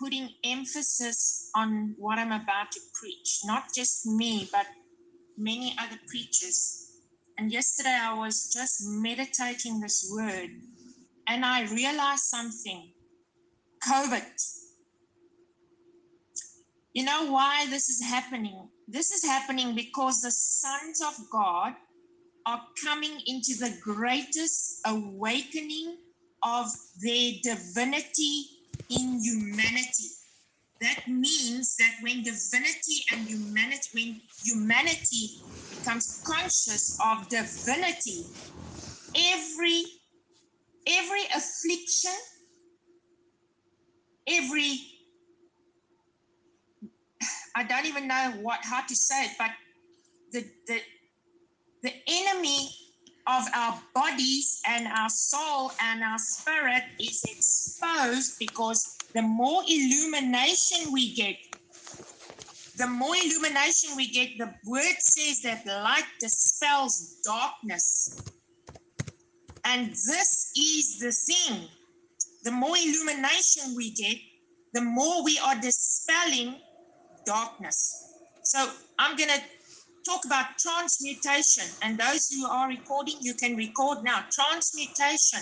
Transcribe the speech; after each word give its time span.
putting 0.00 0.30
emphasis 0.44 1.50
on 1.54 1.94
what 1.98 2.18
I'm 2.18 2.32
about 2.32 2.72
to 2.72 2.80
preach. 2.94 3.40
Not 3.44 3.64
just 3.74 4.06
me, 4.06 4.48
but 4.50 4.66
many 5.36 5.76
other 5.78 5.98
preachers. 6.08 6.86
And 7.38 7.52
yesterday 7.52 7.96
I 8.00 8.14
was 8.14 8.52
just 8.52 8.78
meditating 8.82 9.80
this 9.80 10.10
word 10.12 10.50
and 11.28 11.44
I 11.44 11.70
realized 11.72 12.24
something 12.24 12.92
COVID. 13.86 14.24
You 16.92 17.04
know 17.04 17.30
why 17.30 17.66
this 17.70 17.88
is 17.88 18.02
happening? 18.02 18.68
This 18.88 19.10
is 19.10 19.24
happening 19.24 19.74
because 19.74 20.20
the 20.20 20.30
sons 20.30 21.00
of 21.00 21.14
God 21.30 21.74
are 22.46 22.62
coming 22.84 23.20
into 23.26 23.54
the 23.58 23.76
greatest 23.80 24.80
awakening 24.86 25.98
of 26.42 26.66
their 27.00 27.32
divinity 27.42 28.59
in 28.90 29.20
humanity. 29.22 30.08
That 30.80 31.06
means 31.08 31.76
that 31.76 31.94
when 32.02 32.22
divinity 32.22 33.04
and 33.12 33.28
humanity, 33.28 33.88
when 33.94 34.20
humanity 34.44 35.30
becomes 35.70 36.22
conscious 36.26 36.98
of 37.04 37.28
divinity, 37.28 38.24
every 39.16 39.84
every 40.86 41.24
affliction, 41.34 42.16
every 44.26 44.80
I 47.54 47.64
don't 47.64 47.86
even 47.86 48.08
know 48.08 48.32
what 48.40 48.60
how 48.62 48.82
to 48.86 48.96
say 48.96 49.24
it, 49.26 49.32
but 49.38 49.50
the 50.32 50.44
the 50.66 50.80
the 51.82 51.92
enemy 52.08 52.70
of 53.30 53.46
our 53.54 53.80
bodies 53.94 54.60
and 54.68 54.88
our 54.88 55.08
soul 55.08 55.70
and 55.80 56.02
our 56.02 56.18
spirit 56.18 56.82
is 56.98 57.22
exposed 57.24 58.34
because 58.38 58.96
the 59.14 59.22
more 59.22 59.62
illumination 59.68 60.92
we 60.92 61.14
get, 61.14 61.36
the 62.76 62.88
more 62.88 63.14
illumination 63.14 63.90
we 63.96 64.08
get, 64.08 64.30
the 64.38 64.52
word 64.66 64.96
says 64.98 65.42
that 65.42 65.64
light 65.66 66.08
dispels 66.18 67.20
darkness. 67.24 68.32
And 69.64 69.90
this 69.90 70.50
is 70.56 70.98
the 70.98 71.12
thing. 71.12 71.68
The 72.42 72.50
more 72.50 72.76
illumination 72.76 73.74
we 73.76 73.92
get, 73.92 74.16
the 74.72 74.80
more 74.80 75.22
we 75.22 75.38
are 75.38 75.60
dispelling 75.60 76.56
darkness. 77.26 78.06
So 78.42 78.70
I'm 78.98 79.16
going 79.16 79.30
to 79.30 79.40
talk 80.10 80.24
about 80.24 80.58
transmutation. 80.58 81.64
And 81.82 81.98
those 81.98 82.28
who 82.28 82.46
are 82.46 82.68
recording, 82.68 83.16
you 83.20 83.34
can 83.34 83.56
record 83.56 84.02
now. 84.02 84.24
Transmutation 84.30 85.40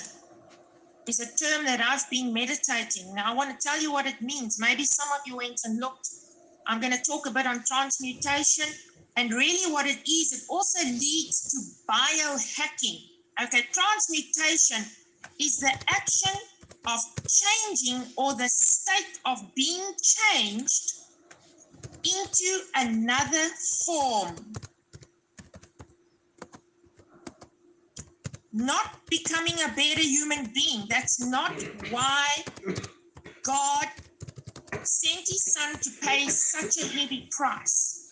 is 1.07 1.21
a 1.21 1.27
term 1.37 1.65
that 1.65 1.81
I've 1.81 2.09
been 2.11 2.33
meditating. 2.33 3.15
Now, 3.15 3.33
I 3.33 3.35
want 3.35 3.51
to 3.51 3.69
tell 3.69 3.81
you 3.81 3.93
what 3.93 4.07
it 4.07 4.21
means. 4.21 4.59
Maybe 4.61 4.85
some 4.85 5.09
of 5.13 5.21
you 5.27 5.37
went 5.37 5.61
and 5.65 5.81
looked. 5.81 6.09
I'm 6.67 6.81
going 6.81 6.93
to 6.93 7.03
talk 7.03 7.27
a 7.27 7.31
bit 7.31 7.47
on 7.47 7.65
transmutation. 7.67 8.67
And 9.17 9.33
really, 9.33 9.73
what 9.73 9.87
it 9.87 10.07
is, 10.09 10.33
it 10.33 10.43
also 10.51 10.85
leads 10.85 11.51
to 11.51 11.59
biohacking. 11.91 12.99
Okay, 13.43 13.63
transmutation 13.73 14.85
is 15.41 15.59
the 15.59 15.73
action 15.89 16.39
of 16.87 17.01
changing 17.27 18.03
or 18.17 18.35
the 18.35 18.49
state 18.49 19.19
of 19.25 19.39
being 19.55 19.93
changed 20.03 20.98
into 22.05 22.61
another 22.75 23.49
form. 23.85 24.37
Not 28.53 28.87
becoming 29.11 29.55
a 29.55 29.69
better 29.69 30.01
human 30.01 30.51
being. 30.55 30.85
That's 30.89 31.25
not 31.25 31.53
why 31.91 32.27
God 33.45 33.87
sent 34.83 35.21
his 35.29 35.53
son 35.53 35.75
to 35.81 35.91
pay 36.03 36.29
such 36.29 36.77
a 36.83 36.87
heavy 36.87 37.29
price. 37.31 38.11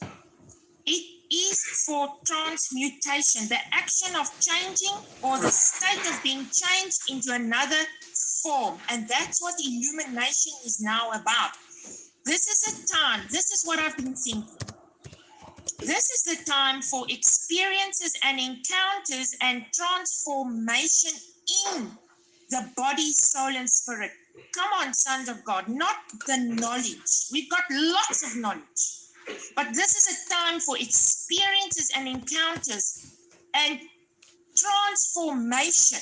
It 0.85 1.17
is 1.33 1.61
for 1.85 2.09
transmutation, 2.25 3.49
the 3.49 3.59
action 3.73 4.15
of 4.15 4.29
changing 4.41 4.97
or 5.23 5.39
the 5.39 5.51
state 5.51 6.07
of 6.13 6.23
being 6.23 6.47
changed 6.53 7.01
into 7.11 7.33
another 7.33 7.83
form. 8.43 8.79
And 8.89 9.09
that's 9.09 9.43
what 9.43 9.55
illumination 9.59 10.53
is 10.65 10.81
now 10.81 11.11
about. 11.11 11.53
This 12.27 12.49
is 12.49 12.75
a 12.75 12.87
time, 12.93 13.21
this 13.31 13.53
is 13.53 13.63
what 13.65 13.79
I've 13.79 13.97
been 13.97 14.17
thinking. 14.17 14.59
This 15.79 16.11
is 16.11 16.23
the 16.25 16.45
time 16.51 16.83
for 16.83 17.07
experiences 17.09 18.19
and 18.25 18.41
encounters 18.41 19.37
and 19.41 19.65
transformation 19.73 21.13
in 21.77 21.89
the 22.51 22.69
body, 22.77 23.13
soul, 23.13 23.55
and 23.55 23.71
spirit. 23.71 24.11
Come 24.53 24.69
on, 24.81 24.93
sons 24.93 25.29
of 25.29 25.45
God, 25.45 25.69
not 25.69 25.95
the 26.27 26.37
knowledge. 26.37 27.29
We've 27.31 27.49
got 27.49 27.63
lots 27.71 28.25
of 28.25 28.37
knowledge. 28.41 28.83
But 29.55 29.69
this 29.73 29.95
is 29.95 30.17
a 30.17 30.35
time 30.35 30.59
for 30.59 30.77
experiences 30.77 31.93
and 31.97 32.09
encounters 32.09 33.07
and 33.55 33.79
transformation 34.57 36.01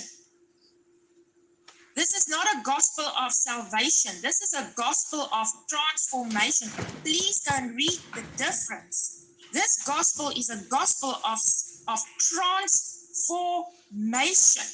this 1.95 2.15
is 2.15 2.29
not 2.29 2.47
a 2.47 2.63
gospel 2.65 3.05
of 3.05 3.33
salvation. 3.33 4.13
This 4.21 4.43
is 4.43 4.53
a 4.53 4.69
gospel 4.77 5.29
of 5.33 5.47
transformation. 5.69 6.69
Please 7.03 7.41
go 7.49 7.55
and 7.57 7.77
read 7.77 8.01
the 8.15 8.25
difference. 8.37 9.27
This 9.53 9.85
gospel 9.87 10.31
is 10.31 10.51
a 10.51 10.61
gospel 10.69 11.11
of, 11.11 11.39
of 11.87 12.01
transformation. 12.19 14.65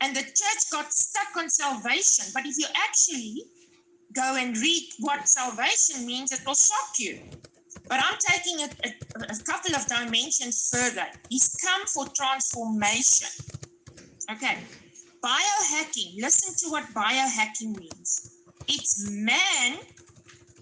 And 0.00 0.16
the 0.16 0.22
church 0.22 0.70
got 0.72 0.92
stuck 0.92 1.36
on 1.36 1.48
salvation. 1.48 2.24
But 2.34 2.44
if 2.44 2.58
you 2.58 2.66
actually 2.74 3.44
go 4.12 4.34
and 4.36 4.58
read 4.58 4.90
what 4.98 5.28
salvation 5.28 6.04
means, 6.04 6.32
it 6.32 6.44
will 6.44 6.54
shock 6.54 6.98
you. 6.98 7.20
But 7.88 8.00
I'm 8.02 8.18
taking 8.18 8.58
it 8.60 8.74
a, 8.84 8.92
a, 9.32 9.36
couple 9.44 9.76
of 9.76 9.86
dimensions 9.86 10.68
further. 10.72 11.06
He's 11.28 11.54
come 11.54 11.86
for 11.86 12.08
transformation. 12.14 13.28
Okay, 14.30 14.58
biohacking, 15.24 16.20
listen 16.20 16.54
to 16.58 16.70
what 16.70 16.84
biohacking 16.94 17.76
means. 17.76 18.32
It's 18.68 19.08
man 19.10 19.78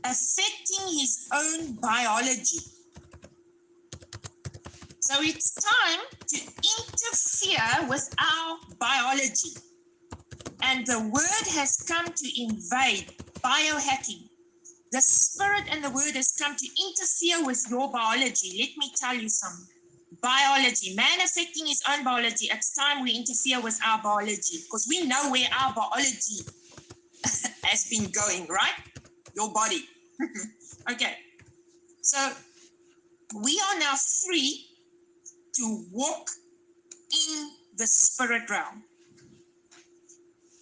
affecting 0.05 0.99
his 0.99 1.27
own 1.33 1.77
biology. 1.81 2.61
So 5.01 5.23
it's 5.23 5.55
time 5.55 6.01
to 6.29 6.37
interfere 6.39 7.89
with 7.89 8.15
our 8.21 8.57
biology. 8.79 9.51
And 10.63 10.87
the 10.87 11.01
word 11.01 11.47
has 11.57 11.77
come 11.89 12.13
to 12.13 12.43
invade 12.43 13.07
biohacking. 13.45 14.29
The 14.93 15.01
spirit 15.01 15.65
and 15.71 15.83
the 15.83 15.91
word 15.91 16.15
has 16.15 16.29
come 16.39 16.55
to 16.57 16.67
interfere 16.67 17.47
with 17.47 17.65
your 17.71 17.91
biology. 17.91 18.59
Let 18.59 18.77
me 18.77 18.93
tell 18.97 19.15
you 19.15 19.29
something 19.29 19.80
biology, 20.23 20.95
man 20.95 21.21
affecting 21.21 21.67
his 21.67 21.83
own 21.89 22.05
biology. 22.05 22.49
It's 22.51 22.75
time 22.75 23.03
we 23.03 23.13
interfere 23.13 23.61
with 23.61 23.79
our 23.85 24.03
biology 24.03 24.59
because 24.65 24.87
we 24.89 25.07
know 25.07 25.31
where 25.31 25.49
our 25.59 25.73
biology 25.75 26.45
has 27.63 27.87
been 27.89 28.11
going, 28.11 28.47
right? 28.49 28.75
Your 29.37 29.53
body. 29.53 29.85
okay. 30.91 31.17
So 32.03 32.33
we 33.43 33.61
are 33.71 33.79
now 33.79 33.95
free 34.27 34.67
to 35.55 35.85
walk 35.93 36.31
in 37.13 37.51
the 37.77 37.87
spirit 37.87 38.49
realm. 38.51 38.83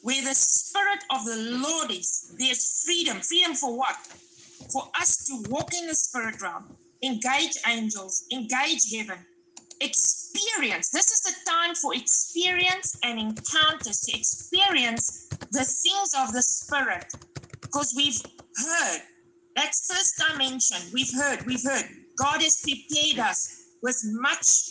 Where 0.03 0.23
the 0.23 0.35
spirit 0.35 1.05
of 1.11 1.25
the 1.25 1.37
Lord 1.37 1.91
is, 1.91 2.35
there's 2.39 2.83
freedom. 2.85 3.21
Freedom 3.21 3.55
for 3.55 3.77
what? 3.77 3.97
For 4.73 4.83
us 5.01 5.25
to 5.27 5.45
walk 5.51 5.75
in 5.75 5.87
the 5.87 5.95
spirit 5.95 6.41
realm, 6.41 6.77
engage 7.03 7.57
angels, 7.67 8.25
engage 8.33 8.93
heaven, 8.95 9.19
experience. 9.81 10.91
This 10.91 11.11
is 11.11 11.21
the 11.21 11.51
time 11.51 11.75
for 11.75 11.95
experience 11.95 12.97
and 13.05 13.19
encounters 13.19 14.01
to 14.01 14.19
experience 14.19 15.29
the 15.51 15.65
things 15.65 16.15
of 16.19 16.33
the 16.33 16.43
Spirit 16.43 17.13
because 17.63 17.95
we've 17.97 18.21
heard. 18.57 19.03
That's 19.57 19.93
first 19.93 20.23
dimension. 20.31 20.79
We've 20.93 21.13
heard, 21.15 21.45
we've 21.47 21.65
heard. 21.65 21.85
God 22.17 22.43
has 22.43 22.63
prepared 22.63 23.19
us 23.19 23.65
with 23.83 24.01
much 24.05 24.69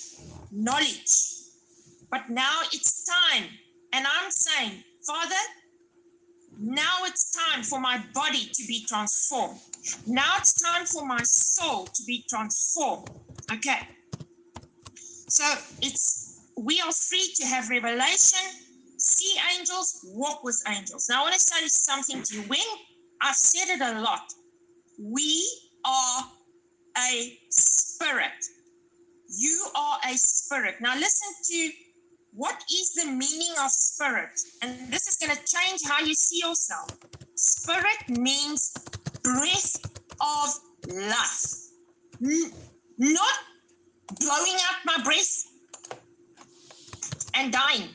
knowledge. 0.51 1.33
But 2.09 2.30
now 2.30 2.62
it's 2.71 3.06
time. 3.06 3.44
And 3.94 4.06
I'm 4.06 4.31
saying, 4.31 4.83
Father, 5.06 5.36
now 6.59 7.04
it's 7.04 7.31
time 7.31 7.63
for 7.63 7.80
my 7.80 8.01
body 8.13 8.50
to 8.54 8.68
be 8.68 8.86
transformed. 8.88 9.59
Now 10.06 10.36
it's 10.38 10.54
time 10.54 10.86
for 10.86 11.06
my 11.06 11.21
soul 11.24 11.86
to 11.86 12.04
be 12.06 12.25
transformed. 12.30 13.09
Okay. 13.51 13.80
So 15.29 15.44
it's 15.81 16.39
we 16.57 16.81
are 16.81 16.91
free 16.91 17.31
to 17.35 17.45
have 17.45 17.69
revelation, 17.69 18.39
see 18.97 19.35
angels, 19.57 20.00
walk 20.06 20.44
with 20.44 20.62
angels. 20.68 21.07
Now 21.09 21.19
I 21.19 21.24
want 21.24 21.35
to 21.35 21.39
say 21.39 21.68
something 21.68 22.24
to 22.24 22.35
you. 22.35 22.41
When 22.44 22.59
I've 23.21 23.35
said 23.35 23.75
it 23.75 23.81
a 23.81 24.01
lot, 24.01 24.31
we 25.00 25.45
are 25.85 26.24
a 26.97 27.39
spirit. 27.50 28.31
You 29.29 29.68
are 29.75 30.00
a 30.09 30.18
spirit. 30.18 30.75
Now 30.81 30.95
listen 30.95 31.27
to 31.44 31.71
what 32.33 32.62
is 32.71 32.94
the 32.94 33.06
meaning 33.06 33.53
of 33.59 33.71
spirit? 33.71 34.39
And 34.62 34.91
this 34.91 35.07
is 35.07 35.15
going 35.18 35.35
to 35.35 35.44
change 35.44 35.81
how 35.85 36.00
you 36.00 36.13
see 36.13 36.39
yourself. 36.39 36.89
Spirit 37.35 38.18
means 38.19 38.71
breath 39.23 39.75
of 40.21 40.59
life, 40.88 41.56
not 42.97 43.33
blowing 44.19 44.56
out 44.69 44.77
my 44.86 45.04
breath 45.04 45.44
and 47.36 47.51
dying. 47.51 47.89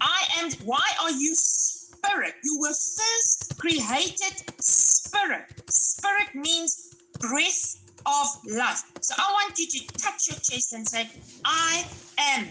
I 0.00 0.22
am, 0.38 0.52
why 0.64 0.82
are 1.02 1.10
you 1.10 1.34
spirit? 1.34 2.34
You 2.44 2.58
were 2.60 2.68
first 2.68 3.58
created 3.58 4.34
spirit. 4.60 5.44
Spirit 5.68 6.34
means 6.34 6.96
breath 7.20 7.76
of 8.04 8.26
life. 8.56 8.82
So 9.00 9.14
I 9.18 9.32
want 9.32 9.58
you 9.58 9.66
to 9.66 9.86
touch 9.98 10.28
your 10.28 10.36
chest 10.36 10.72
and 10.72 10.86
say, 10.86 11.08
I 11.44 11.84
am 12.18 12.46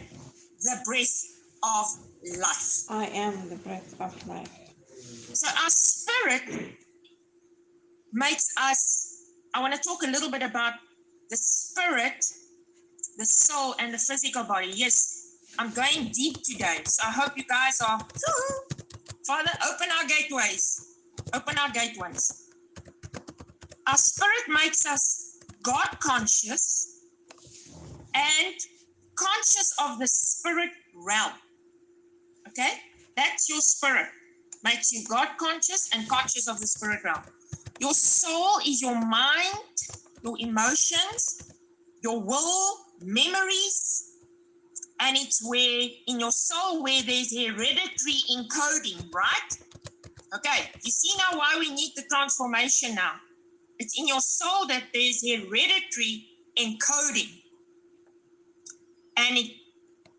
the 0.61 0.81
breath 0.85 1.23
of 1.63 1.85
life. 2.39 2.83
I 2.89 3.05
am 3.07 3.49
the 3.49 3.55
breath 3.57 3.95
of 3.99 4.27
life. 4.27 4.49
So 5.33 5.47
our 5.47 5.69
spirit 5.69 6.73
makes 8.13 8.47
us, 8.59 9.21
I 9.53 9.61
want 9.61 9.73
to 9.73 9.79
talk 9.79 10.03
a 10.03 10.07
little 10.07 10.31
bit 10.31 10.41
about 10.41 10.73
the 11.29 11.37
spirit, 11.37 12.25
the 13.17 13.25
soul, 13.25 13.75
and 13.79 13.93
the 13.93 13.97
physical 13.97 14.43
body. 14.43 14.71
Yes, 14.73 15.37
I'm 15.57 15.71
going 15.71 16.11
deep 16.11 16.37
today. 16.43 16.79
So 16.85 17.07
I 17.07 17.11
hope 17.11 17.37
you 17.37 17.43
guys 17.45 17.79
are, 17.81 17.99
Father, 19.27 19.51
open 19.71 19.87
our 19.97 20.07
gateways. 20.07 20.95
Open 21.33 21.57
our 21.57 21.69
gateways. 21.69 22.49
Our 23.87 23.97
spirit 23.97 24.61
makes 24.63 24.85
us 24.85 25.37
God 25.63 25.87
conscious 25.99 27.01
and 28.13 28.55
conscious 29.15 29.73
of 29.81 29.99
the 29.99 30.07
spirit 30.07 30.71
realm. 30.95 31.33
Okay? 32.49 32.73
That's 33.15 33.49
your 33.49 33.61
spirit. 33.61 34.07
Makes 34.63 34.91
you 34.91 35.03
God 35.07 35.29
conscious 35.39 35.89
and 35.93 36.07
conscious 36.09 36.47
of 36.47 36.59
the 36.59 36.67
spirit 36.67 37.03
realm. 37.03 37.21
Your 37.79 37.93
soul 37.93 38.59
is 38.65 38.81
your 38.81 38.99
mind, 38.99 39.75
your 40.23 40.35
emotions, 40.39 41.51
your 42.03 42.19
will, 42.19 42.84
memories, 43.01 44.11
and 44.99 45.17
it's 45.17 45.47
where 45.47 45.87
in 46.07 46.19
your 46.19 46.31
soul 46.31 46.83
where 46.83 47.01
there's 47.03 47.35
hereditary 47.35 48.21
encoding, 48.31 49.13
right? 49.13 49.51
Okay, 50.33 50.69
you 50.83 50.91
see 50.91 51.15
now 51.17 51.37
why 51.37 51.55
we 51.59 51.69
need 51.71 51.93
the 51.95 52.03
transformation 52.09 52.95
now. 52.95 53.13
It's 53.79 53.97
in 53.99 54.07
your 54.07 54.21
soul 54.21 54.67
that 54.67 54.83
there's 54.93 55.21
hereditary 55.21 56.27
encoding. 56.57 57.41
And 59.17 59.37
it 59.37 59.51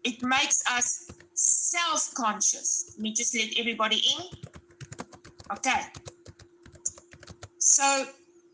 it 0.04 0.22
makes 0.22 0.62
us 0.70 1.10
self-conscious. 1.34 2.94
Let 2.96 3.02
me 3.02 3.12
just 3.12 3.34
let 3.34 3.58
everybody 3.58 3.96
in. 3.96 4.26
Okay. 5.52 5.82
So 7.58 8.06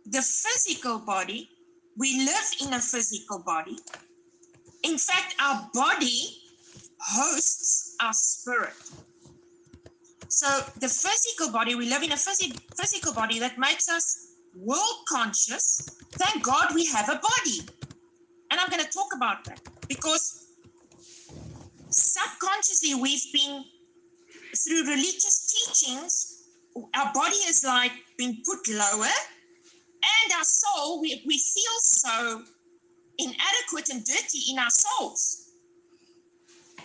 the 0.06 0.22
physical 0.22 0.98
body, 0.98 1.50
we 1.96 2.24
live 2.24 2.50
in 2.60 2.72
a 2.72 2.80
physical 2.80 3.42
body. 3.44 3.76
In 4.82 4.99
fact, 4.99 5.34
our 5.40 5.70
body 5.73 6.38
hosts 7.00 7.96
our 8.00 8.12
spirit. 8.12 8.75
So 10.29 10.46
the 10.81 10.88
physical 10.88 11.52
body, 11.52 11.75
we 11.75 11.88
live 11.88 12.02
in 12.02 12.12
a 12.12 12.17
phys- 12.17 12.58
physical 12.76 13.12
body 13.12 13.38
that 13.38 13.58
makes 13.58 13.88
us 13.88 14.29
world 14.56 15.05
conscious. 15.08 15.88
Thank 16.12 16.43
God 16.43 16.75
we 16.75 16.87
have 16.87 17.08
a 17.08 17.20
body. 17.20 17.69
And 18.50 18.61
I'm 18.61 18.69
going 18.70 18.84
to 18.84 18.90
talk 18.90 19.14
about 19.14 19.44
that 19.44 19.61
because 19.88 20.46
subconsciously 21.90 22.94
we've 22.94 23.32
been 23.32 23.64
through 24.56 24.82
religious 24.87 25.52
teachings, 25.52 26.44
our 26.94 27.12
body 27.12 27.37
is 27.49 27.64
like 27.64 27.93
being 28.19 28.43
put 28.44 28.69
lower, 28.69 29.05
and 29.05 30.32
our 30.37 30.44
soul, 30.44 31.00
we, 31.00 31.23
we 31.26 31.38
feel 31.38 31.79
so 31.81 32.43
inadequate 33.18 33.88
and 33.90 34.04
dirty 34.04 34.40
in 34.50 34.58
our 34.58 34.70
souls. 34.70 35.50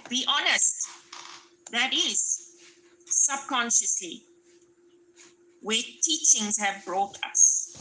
Be 0.09 0.25
honest, 0.27 0.87
that 1.71 1.93
is 1.93 2.51
subconsciously 3.05 4.23
where 5.61 5.81
teachings 6.03 6.57
have 6.57 6.85
brought 6.85 7.17
us. 7.29 7.75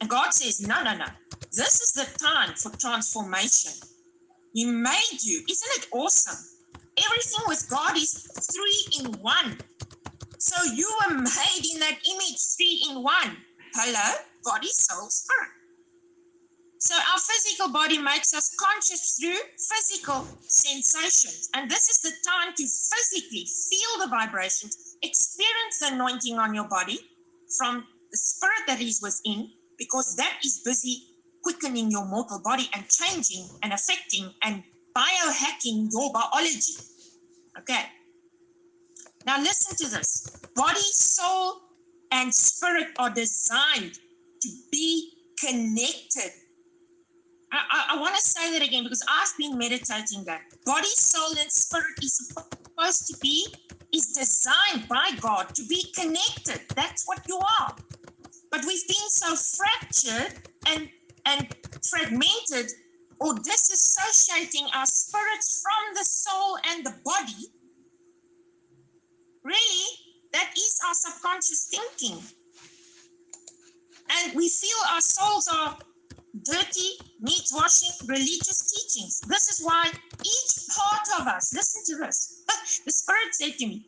And 0.00 0.10
God 0.10 0.32
says, 0.34 0.66
no, 0.66 0.82
no, 0.82 0.96
no. 0.96 1.06
This 1.52 1.80
is 1.80 1.92
the 1.92 2.08
time 2.18 2.54
for 2.54 2.70
transformation. 2.78 3.72
He 4.52 4.64
made 4.64 5.22
you. 5.22 5.44
Isn't 5.48 5.70
it 5.76 5.88
awesome? 5.92 6.38
Everything 6.98 7.44
with 7.46 7.68
God 7.70 7.96
is 7.96 8.26
three 8.52 9.00
in 9.00 9.12
one. 9.20 9.58
So 10.38 10.56
you 10.72 10.92
were 11.00 11.14
made 11.14 11.64
in 11.72 11.80
that 11.80 11.98
image, 12.10 12.38
three 12.56 12.84
in 12.90 13.02
one. 13.02 13.36
Hello? 13.74 14.16
Body, 14.44 14.68
soul, 14.68 15.08
spirit. 15.08 15.50
So 16.84 16.96
our 16.96 17.20
physical 17.20 17.68
body 17.72 17.96
makes 17.96 18.34
us 18.34 18.52
conscious 18.58 19.16
through 19.20 19.38
physical 19.70 20.26
sensations. 20.48 21.48
And 21.54 21.70
this 21.70 21.88
is 21.88 22.00
the 22.00 22.10
time 22.28 22.52
to 22.56 22.64
physically 22.64 23.46
feel 23.70 24.00
the 24.00 24.08
vibrations, 24.10 24.96
experience 25.00 25.78
the 25.80 25.92
anointing 25.92 26.40
on 26.40 26.52
your 26.52 26.66
body 26.68 26.98
from 27.56 27.84
the 28.10 28.16
spirit 28.16 28.62
that 28.66 28.80
is 28.80 29.00
within, 29.00 29.48
because 29.78 30.16
that 30.16 30.38
is 30.44 30.62
busy 30.64 31.06
quickening 31.44 31.88
your 31.88 32.04
mortal 32.06 32.40
body 32.42 32.68
and 32.74 32.84
changing 32.88 33.48
and 33.62 33.72
affecting 33.72 34.34
and 34.42 34.64
biohacking 34.96 35.88
your 35.92 36.12
biology. 36.12 36.74
Okay. 37.60 37.84
Now 39.24 39.38
listen 39.38 39.76
to 39.76 39.88
this. 39.88 40.26
Body, 40.56 40.80
soul, 40.80 41.60
and 42.10 42.34
spirit 42.34 42.88
are 42.98 43.10
designed 43.10 43.94
to 44.42 44.48
be 44.72 45.12
connected. 45.38 46.32
I, 47.52 47.58
I, 47.70 47.96
I 47.96 48.00
want 48.00 48.16
to 48.16 48.22
say 48.22 48.50
that 48.52 48.66
again 48.66 48.82
because 48.84 49.02
I've 49.08 49.32
been 49.38 49.58
meditating 49.58 50.24
that. 50.24 50.40
Body, 50.64 50.88
soul, 50.88 51.36
and 51.38 51.52
spirit 51.52 51.92
is 52.02 52.16
supposed 52.16 53.06
to 53.08 53.16
be, 53.18 53.46
is 53.92 54.12
designed 54.12 54.88
by 54.88 55.10
God 55.20 55.54
to 55.54 55.66
be 55.66 55.92
connected. 55.94 56.62
That's 56.74 57.06
what 57.06 57.20
you 57.28 57.38
are. 57.60 57.76
But 58.50 58.64
we've 58.66 58.86
been 58.88 59.08
so 59.08 59.36
fractured 59.36 60.48
and 60.66 60.88
and 61.24 61.46
fragmented 61.88 62.72
or 63.20 63.34
disassociating 63.34 64.66
our 64.74 64.86
spirits 64.86 65.62
from 65.62 65.94
the 65.94 66.04
soul 66.04 66.58
and 66.70 66.84
the 66.84 66.94
body, 67.04 67.46
really, 69.44 69.86
that 70.32 70.50
is 70.56 70.80
our 70.86 70.94
subconscious 70.94 71.70
thinking. 71.70 72.20
And 74.10 74.34
we 74.34 74.48
feel 74.48 74.76
our 74.90 75.00
souls 75.00 75.48
are 75.48 75.78
dirty, 76.40 76.90
needs 77.20 77.52
washing, 77.54 77.90
religious 78.06 78.72
teachings. 78.72 79.20
This 79.26 79.48
is 79.48 79.64
why 79.64 79.90
each 80.20 80.68
part 80.74 81.20
of 81.20 81.26
us, 81.26 81.52
listen 81.54 81.82
to 81.86 82.04
this, 82.04 82.42
the 82.86 82.92
Spirit 82.92 83.34
said 83.34 83.58
to 83.58 83.66
me, 83.66 83.86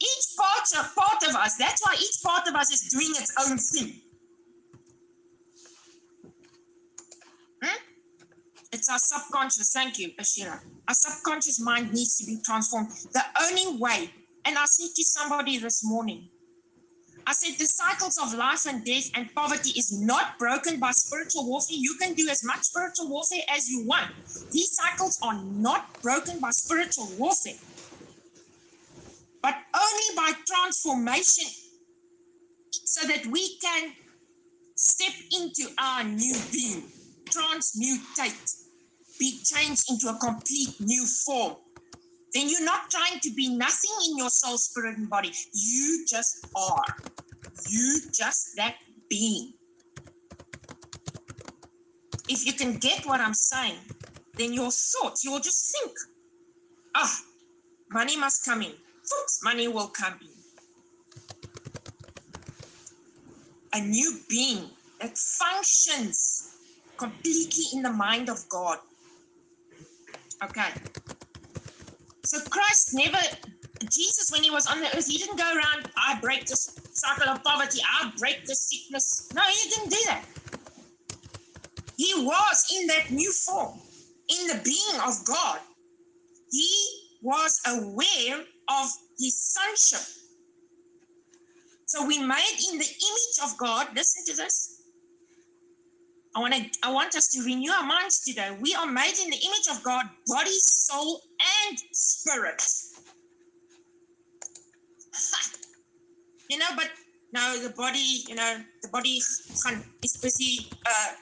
each 0.00 0.36
part 0.36 0.84
of, 0.84 0.94
part 0.94 1.22
of 1.28 1.34
us, 1.34 1.56
that's 1.56 1.84
why 1.84 1.94
each 1.94 2.22
part 2.22 2.48
of 2.48 2.54
us 2.54 2.70
is 2.70 2.90
doing 2.90 3.10
its 3.10 3.34
own 3.44 3.58
thing. 3.58 4.00
Hmm? 7.62 7.76
It's 8.72 8.88
our 8.88 8.98
subconscious. 8.98 9.72
Thank 9.72 9.98
you, 9.98 10.10
Ashira. 10.18 10.60
Our 10.88 10.94
subconscious 10.94 11.60
mind 11.60 11.92
needs 11.92 12.16
to 12.18 12.26
be 12.26 12.38
transformed. 12.44 12.90
The 13.12 13.22
only 13.42 13.78
way, 13.78 14.10
and 14.46 14.56
I 14.56 14.64
said 14.64 14.94
to 14.94 15.04
somebody 15.04 15.58
this 15.58 15.84
morning, 15.84 16.28
I 17.26 17.32
said 17.32 17.58
the 17.58 17.66
cycles 17.66 18.18
of 18.18 18.34
life 18.34 18.66
and 18.66 18.84
death 18.84 19.10
and 19.14 19.32
poverty 19.34 19.70
is 19.70 19.92
not 19.92 20.38
broken 20.38 20.80
by 20.80 20.90
spiritual 20.92 21.46
warfare. 21.46 21.76
You 21.76 21.96
can 22.00 22.14
do 22.14 22.28
as 22.28 22.42
much 22.44 22.62
spiritual 22.62 23.08
warfare 23.08 23.42
as 23.48 23.68
you 23.68 23.86
want. 23.86 24.10
These 24.52 24.74
cycles 24.74 25.18
are 25.22 25.42
not 25.42 26.02
broken 26.02 26.40
by 26.40 26.50
spiritual 26.50 27.08
warfare, 27.18 27.58
but 29.42 29.54
only 29.74 30.16
by 30.16 30.32
transformation 30.46 31.48
so 32.70 33.06
that 33.06 33.26
we 33.26 33.58
can 33.58 33.92
step 34.76 35.12
into 35.32 35.68
our 35.78 36.04
new 36.04 36.34
being, 36.52 36.82
transmutate 37.26 38.60
be 39.20 39.38
changed 39.44 39.90
into 39.90 40.08
a 40.08 40.18
complete 40.18 40.80
new 40.80 41.04
form, 41.04 41.54
then 42.34 42.48
you're 42.48 42.64
not 42.64 42.90
trying 42.90 43.20
to 43.20 43.30
be 43.34 43.48
nothing 43.48 43.90
in 44.08 44.18
your 44.18 44.30
soul, 44.30 44.56
spirit, 44.56 44.96
and 44.96 45.08
body. 45.10 45.32
You 45.52 46.04
just 46.08 46.48
are. 46.56 46.82
You 47.68 48.00
just 48.16 48.56
that 48.56 48.76
being. 49.08 49.52
If 52.28 52.46
you 52.46 52.52
can 52.52 52.78
get 52.78 53.04
what 53.06 53.20
I'm 53.20 53.34
saying, 53.34 53.78
then 54.38 54.52
your 54.52 54.70
thoughts, 54.70 55.24
you'll 55.24 55.40
just 55.40 55.72
think, 55.76 55.92
ah, 56.94 57.02
oh, 57.02 57.18
money 57.90 58.16
must 58.16 58.44
come 58.44 58.62
in. 58.62 58.70
Oops, 58.70 59.40
money 59.42 59.66
will 59.66 59.88
come 59.88 60.14
in. 60.22 60.28
A 63.72 63.84
new 63.84 64.18
being 64.28 64.70
that 65.00 65.16
functions 65.18 66.50
completely 66.96 67.64
in 67.72 67.82
the 67.82 67.92
mind 67.92 68.28
of 68.28 68.48
God 68.48 68.78
Okay. 70.42 70.70
So 72.30 72.38
Christ 72.48 72.94
never, 72.94 73.18
Jesus, 73.88 74.30
when 74.30 74.44
he 74.44 74.52
was 74.52 74.68
on 74.68 74.78
the 74.78 74.86
earth, 74.96 75.08
he 75.08 75.18
didn't 75.18 75.36
go 75.36 75.52
around, 75.52 75.90
I 75.96 76.16
break 76.20 76.46
this 76.46 76.78
cycle 76.92 77.28
of 77.28 77.42
poverty, 77.42 77.80
I 77.82 78.12
break 78.18 78.46
this 78.46 78.70
sickness. 78.70 79.32
No, 79.34 79.42
he 79.42 79.68
didn't 79.68 79.90
do 79.90 79.96
that. 80.06 80.24
He 81.96 82.14
was 82.18 82.72
in 82.72 82.86
that 82.86 83.10
new 83.10 83.32
form, 83.32 83.80
in 84.28 84.46
the 84.46 84.62
being 84.62 85.00
of 85.04 85.24
God. 85.24 85.58
He 86.52 86.70
was 87.20 87.60
aware 87.66 88.38
of 88.38 88.90
his 89.18 89.36
sonship. 89.36 90.06
So 91.86 92.06
we 92.06 92.20
made 92.20 92.58
in 92.70 92.78
the 92.78 92.86
image 92.86 93.38
of 93.42 93.58
God. 93.58 93.88
Listen 93.96 94.24
to 94.26 94.36
this. 94.40 94.79
I 96.34 96.40
want 96.40 96.54
to 96.54 96.64
I 96.84 96.92
want 96.92 97.14
us 97.16 97.28
to 97.28 97.42
renew 97.42 97.70
our 97.72 97.84
minds 97.84 98.20
today. 98.20 98.56
We 98.60 98.74
are 98.74 98.86
made 98.86 99.14
in 99.22 99.30
the 99.30 99.36
image 99.36 99.66
of 99.70 99.82
God, 99.82 100.06
body, 100.28 100.56
soul, 100.62 101.20
and 101.68 101.78
spirit. 101.92 102.62
you 106.50 106.58
know, 106.58 106.68
but 106.76 106.88
now 107.32 107.56
the 107.56 107.70
body, 107.70 108.22
you 108.28 108.36
know, 108.36 108.58
the 108.82 108.88
body 108.90 109.18
is 109.18 110.16
busy. 110.22 110.70
Uh, 110.86 111.12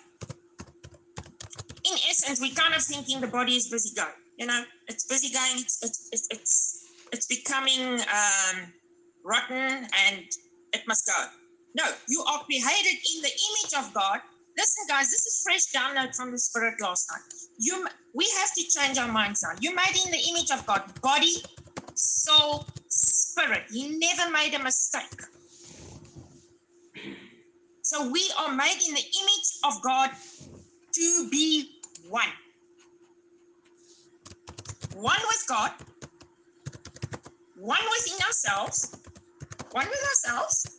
in 1.84 1.94
essence, 2.10 2.40
we 2.40 2.50
kind 2.50 2.74
of 2.74 2.82
thinking 2.82 3.20
the 3.20 3.28
body 3.28 3.56
is 3.56 3.68
busy 3.68 3.94
going. 3.94 4.08
You 4.36 4.46
know, 4.46 4.62
it's 4.88 5.06
busy 5.06 5.32
going. 5.32 5.58
It's 5.58 5.82
it's 5.82 6.08
it's 6.12 6.28
it's, 6.30 6.84
it's 7.12 7.26
becoming 7.26 7.98
um, 8.00 8.72
rotten, 9.24 9.86
and 10.06 10.24
it 10.74 10.82
must 10.86 11.06
go. 11.06 11.24
No, 11.74 11.84
you 12.08 12.22
are 12.28 12.44
created 12.44 12.98
in 13.14 13.22
the 13.22 13.30
image 13.30 13.72
of 13.78 13.94
God 13.94 14.20
Listen, 14.58 14.86
guys, 14.88 15.08
this 15.08 15.24
is 15.24 15.40
fresh 15.44 15.66
download 15.66 16.16
from 16.16 16.32
the 16.32 16.38
Spirit 16.38 16.80
last 16.80 17.08
night. 17.12 17.20
You, 17.58 17.86
we 18.12 18.28
have 18.40 18.52
to 18.54 18.64
change 18.64 18.98
our 18.98 19.06
minds 19.06 19.40
now. 19.44 19.56
You're 19.60 19.76
made 19.76 19.94
in 20.04 20.10
the 20.10 20.18
image 20.18 20.50
of 20.50 20.66
God, 20.66 20.82
body, 21.00 21.32
soul, 21.94 22.66
spirit. 22.88 23.62
He 23.70 23.96
never 24.00 24.28
made 24.32 24.54
a 24.54 24.58
mistake. 24.60 25.22
So 27.82 28.10
we 28.10 28.28
are 28.36 28.52
made 28.52 28.80
in 28.88 28.94
the 28.94 29.00
image 29.00 29.48
of 29.64 29.80
God 29.80 30.10
to 30.94 31.28
be 31.30 31.78
one. 32.08 32.26
One 34.94 35.20
with 35.28 35.44
God, 35.46 35.70
one 37.60 37.78
within 37.78 38.26
ourselves, 38.26 38.98
one 39.70 39.86
with 39.86 40.02
ourselves, 40.08 40.78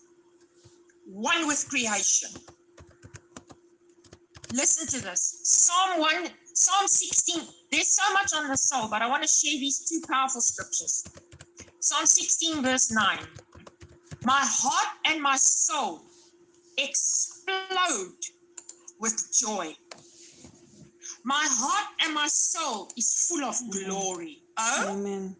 one 1.06 1.48
with 1.48 1.66
creation. 1.70 2.30
Listen 4.54 4.88
to 4.88 5.06
this. 5.06 5.42
Psalm 5.44 6.00
1, 6.00 6.28
Psalm 6.54 6.88
16. 6.88 7.44
There's 7.72 7.88
so 7.88 8.14
much 8.14 8.34
on 8.36 8.48
the 8.48 8.58
soul, 8.58 8.88
but 8.90 9.02
I 9.02 9.08
want 9.08 9.24
to 9.24 9.30
share 9.30 9.60
these 9.60 9.88
two 9.88 10.02
powerful 10.10 10.42
scriptures. 10.42 11.04
Psalm 11.80 12.06
16, 12.06 12.64
verse 12.64 12.92
9. 12.92 13.20
My 14.24 14.42
heart 14.44 14.98
and 15.06 15.22
my 15.22 15.36
soul 15.38 16.02
explode 16.78 18.16
with 19.00 19.32
joy. 19.34 19.74
My 21.24 21.46
heart 21.48 21.88
and 22.04 22.14
my 22.14 22.28
soul 22.28 22.90
is 22.98 23.28
full 23.28 23.44
of 23.44 23.56
glory. 23.72 24.42
Oh, 24.58 24.88
Amen. 24.90 25.36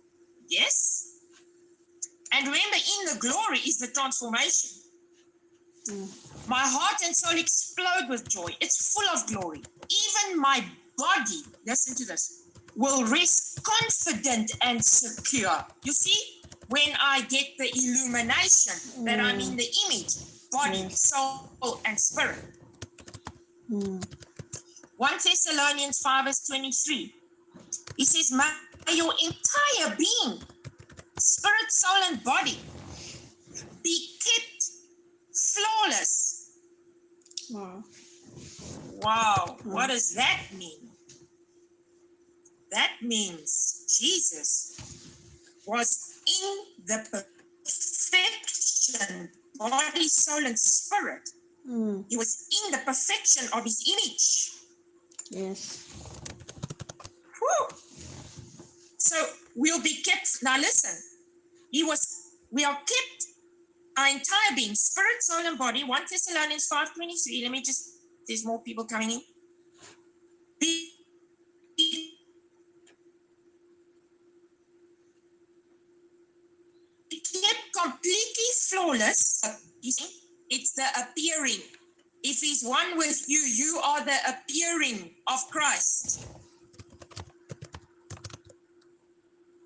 yes. 0.50 1.06
And 2.32 2.46
remember, 2.46 2.76
in 2.76 3.14
the 3.14 3.20
glory 3.20 3.58
is 3.60 3.80
the 3.80 3.88
transformation. 3.88 4.79
Mm. 5.90 6.08
My 6.48 6.62
heart 6.66 7.02
and 7.06 7.16
soul 7.16 7.38
explode 7.38 8.10
with 8.10 8.28
joy. 8.30 8.50
It's 8.62 8.94
full 8.94 9.08
of 9.14 9.26
glory. 9.28 9.62
Even 9.90 10.40
my 10.40 10.64
body, 10.98 11.42
listen 11.66 11.96
to 11.96 12.06
this, 12.06 12.44
will 12.76 13.06
rest 13.06 13.62
confident 13.64 14.52
and 14.64 14.84
secure. 14.84 15.64
You 15.84 15.94
see, 15.94 16.42
when 16.68 16.90
I 17.02 17.22
get 17.22 17.46
the 17.58 17.70
illumination 17.76 19.06
that 19.06 19.20
I'm 19.20 19.40
in 19.40 19.56
the 19.56 19.68
image, 19.88 20.14
body, 20.52 20.80
Yes. 20.80 21.10
soul, 21.10 21.82
and 21.86 22.00
spirit. 22.00 22.38
Mm. 23.72 24.08
1 24.98 25.12
Thessalonians 25.24 26.00
5 26.00 26.26
verse 26.26 26.46
23. 26.48 27.14
He 27.98 28.06
says, 28.06 28.32
May 28.32 28.96
your 28.96 29.14
entire 29.14 29.96
being, 29.96 30.42
spirit, 31.18 31.70
soul, 31.70 32.04
and 32.10 32.24
body, 32.24 32.58
be 33.84 34.18
kept 34.26 34.59
flawless 35.60 36.30
Wow. 37.52 37.84
Wow, 39.02 39.58
what 39.64 39.88
does 39.88 40.14
that 40.14 40.42
mean? 40.56 40.90
That 42.72 42.92
means 43.02 43.86
Jesus 44.00 44.78
was 45.66 46.14
in 46.28 46.86
the 46.86 47.24
perfection, 47.66 49.32
body, 49.58 50.08
soul, 50.08 50.46
and 50.46 50.60
spirit. 50.60 51.28
Mm. 51.68 52.06
He 52.10 52.18
was 52.18 52.46
in 52.66 52.72
the 52.72 52.78
perfection 52.80 53.48
of 53.54 53.64
his 53.64 53.84
image. 53.88 54.52
Yes. 55.32 55.84
Whew. 57.40 57.78
So 58.98 59.16
we'll 59.56 59.82
be 59.82 60.04
kept. 60.04 60.44
Now 60.44 60.58
listen, 60.58 61.02
he 61.72 61.84
was. 61.84 62.06
We 62.52 62.64
are 62.66 62.76
kept. 62.76 63.26
Our 64.00 64.08
entire 64.08 64.56
being, 64.56 64.76
spirit, 64.76 65.22
soul, 65.22 65.46
and 65.46 65.58
body. 65.58 65.84
One 65.84 66.04
Thessalonians 66.10 66.68
five 66.68 66.94
twenty 66.96 67.18
three. 67.18 67.44
Let 67.44 67.52
me 67.52 67.62
just. 67.62 67.84
There's 68.28 68.46
more 68.46 68.62
people 68.62 68.86
coming 68.86 69.12
in. 69.12 69.22
Be 70.62 70.92
kept 77.12 77.66
completely 77.76 78.50
flawless. 78.70 79.42
You 79.82 79.92
see, 79.92 80.10
it's 80.50 80.74
the 80.74 80.86
appearing. 81.02 81.62
If 82.24 82.40
he's 82.40 82.64
one 82.64 82.98
with 82.98 83.24
you, 83.28 83.40
you 83.40 83.82
are 83.84 84.06
the 84.06 84.16
appearing 84.28 85.16
of 85.28 85.40
Christ. 85.50 86.26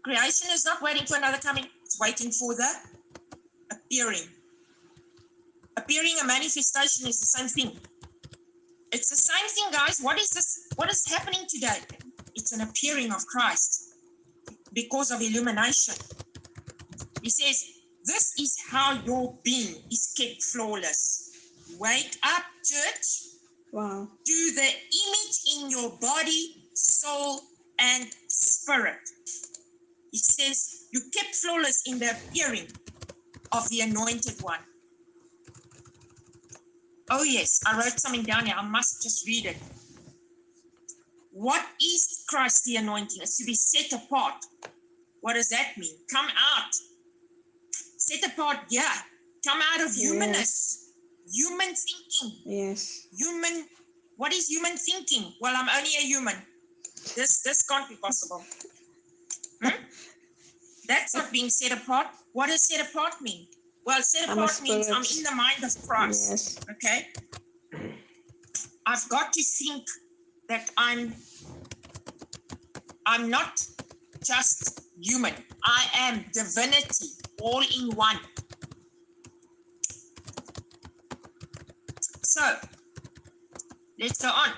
Creation 0.04 0.48
is 0.52 0.66
not 0.66 0.82
waiting 0.82 1.06
for 1.06 1.18
another 1.18 1.38
coming, 1.38 1.66
it's 1.84 2.00
waiting 2.00 2.32
for 2.32 2.56
the 2.56 2.70
appearing. 3.94 4.28
Appearing 5.78 6.16
a 6.22 6.26
manifestation 6.26 7.08
is 7.08 7.20
the 7.20 7.26
same 7.26 7.48
thing. 7.48 7.80
It's 8.92 9.10
the 9.10 9.16
same 9.16 9.48
thing, 9.50 9.72
guys. 9.72 10.00
What 10.02 10.20
is 10.20 10.30
this? 10.30 10.68
What 10.76 10.92
is 10.92 11.04
happening 11.08 11.42
today? 11.50 11.80
It's 12.36 12.52
an 12.52 12.62
appearing 12.62 13.12
of 13.12 13.26
Christ 13.26 13.94
because 14.74 15.12
of 15.12 15.22
illumination. 15.22 15.96
He 17.22 17.30
says, 17.30 17.64
This 18.06 18.34
is 18.40 18.58
how 18.70 19.02
your 19.06 19.38
being 19.44 19.76
is 19.92 20.14
kept 20.18 20.44
flawless. 20.44 21.32
Wake 21.80 22.18
up, 22.24 22.44
church, 22.64 23.34
Wow. 23.72 24.08
Do 24.24 24.52
the 24.54 24.70
image 24.70 25.38
in 25.56 25.72
your 25.72 25.98
body, 26.00 26.68
soul, 26.76 27.42
and 27.80 28.08
spirit. 28.28 29.10
He 30.12 30.20
says, 30.20 30.86
You 30.92 31.02
kept 31.12 31.34
flawless 31.34 31.82
in 31.88 31.98
the 31.98 32.12
appearing 32.12 32.68
of 33.54 33.70
the 33.70 33.82
anointed 33.82 34.42
one. 34.42 34.60
Oh, 37.10 37.24
yes, 37.24 37.62
I 37.66 37.78
wrote 37.78 38.00
something 38.00 38.24
down 38.24 38.46
here. 38.46 38.56
I 38.58 38.68
must 38.68 39.04
just 39.04 39.28
read 39.28 39.46
it. 39.46 39.58
What 41.32 41.66
is 41.82 42.24
Christ 42.28 42.64
the 42.66 42.78
anointing? 42.78 43.22
It's 43.22 43.38
to 43.38 43.46
be 43.46 43.56
set 43.56 43.92
apart. 43.94 44.46
What 45.22 45.34
does 45.34 45.50
that 45.50 45.74
mean? 45.78 45.96
Come 46.12 46.26
out. 46.28 46.72
Set 47.98 48.24
apart, 48.32 48.58
yeah. 48.70 48.92
Come 49.46 49.60
out 49.74 49.86
of 49.86 49.94
humanness, 49.94 50.92
human 51.32 51.74
thinking, 51.76 52.42
Yes. 52.46 53.08
human. 53.18 53.66
What 54.18 54.34
is 54.34 54.48
human 54.48 54.78
thinking? 54.78 55.34
Well, 55.42 55.54
I'm 55.56 55.68
only 55.70 55.90
a 55.98 56.06
human. 56.06 56.36
This 57.16 57.42
this 57.42 57.64
can't 57.64 57.90
be 57.90 57.96
possible. 57.96 58.44
Hmm? 59.62 59.84
That's 60.88 61.16
not 61.16 61.32
being 61.32 61.50
set 61.50 61.72
apart. 61.72 62.08
What 62.34 62.48
does 62.48 62.64
set 62.64 62.88
apart 62.88 63.22
mean? 63.22 63.48
Well, 63.86 64.02
set 64.02 64.30
I'm 64.30 64.38
apart 64.38 64.62
means 64.62 64.90
I'm 64.90 65.04
in 65.04 65.24
the 65.24 65.36
mind 65.36 65.64
of 65.64 65.88
Christ. 65.88 66.30
Yes. 66.30 66.60
Okay. 66.72 67.08
I've 68.86 69.08
got 69.10 69.32
to 69.34 69.44
think 69.44 69.86
that 70.50 70.70
I'm 70.78 71.14
I'm 73.06 73.30
not 73.30 73.62
just 74.26 74.82
human. 75.02 75.34
I 75.64 75.86
am 75.96 76.26
divinity, 76.34 77.08
all 77.40 77.62
in 77.62 77.96
one. 77.96 78.20
So 82.24 82.56
let's 84.00 84.22
go 84.22 84.30
on. 84.30 84.50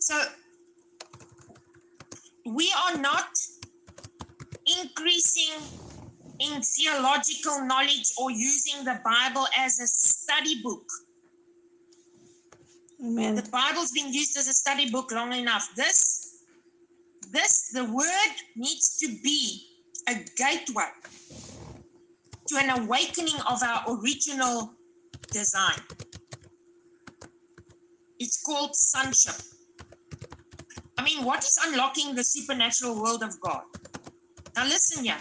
So 0.00 0.22
we 2.46 2.72
are 2.86 2.96
not 2.96 3.28
increasing 4.82 5.54
in 6.38 6.60
theological 6.62 7.64
knowledge 7.64 8.12
or 8.18 8.30
using 8.30 8.84
the 8.84 9.00
Bible 9.04 9.46
as 9.56 9.80
a 9.80 9.86
study 9.86 10.62
book. 10.62 10.84
Amen. 13.04 13.34
The 13.34 13.48
Bible's 13.50 13.92
been 13.92 14.12
used 14.12 14.36
as 14.36 14.48
a 14.48 14.54
study 14.54 14.90
book 14.90 15.12
long 15.12 15.32
enough. 15.32 15.68
This 15.76 16.26
this, 17.32 17.70
the 17.72 17.84
word 17.84 18.34
needs 18.54 18.96
to 18.98 19.08
be 19.22 19.66
a 20.08 20.14
gateway 20.36 20.88
to 22.48 22.56
an 22.56 22.70
awakening 22.70 23.40
of 23.50 23.62
our 23.62 23.84
original 23.88 24.72
design. 25.32 25.78
It's 28.18 28.42
called 28.42 28.74
sonship. 28.74 29.34
I 30.96 31.02
mean, 31.02 31.24
what 31.24 31.44
is 31.44 31.58
unlocking 31.66 32.14
the 32.14 32.24
supernatural 32.24 33.02
world 33.02 33.22
of 33.22 33.38
God? 33.40 33.62
Now, 34.56 34.64
listen 34.64 35.04
here. 35.04 35.18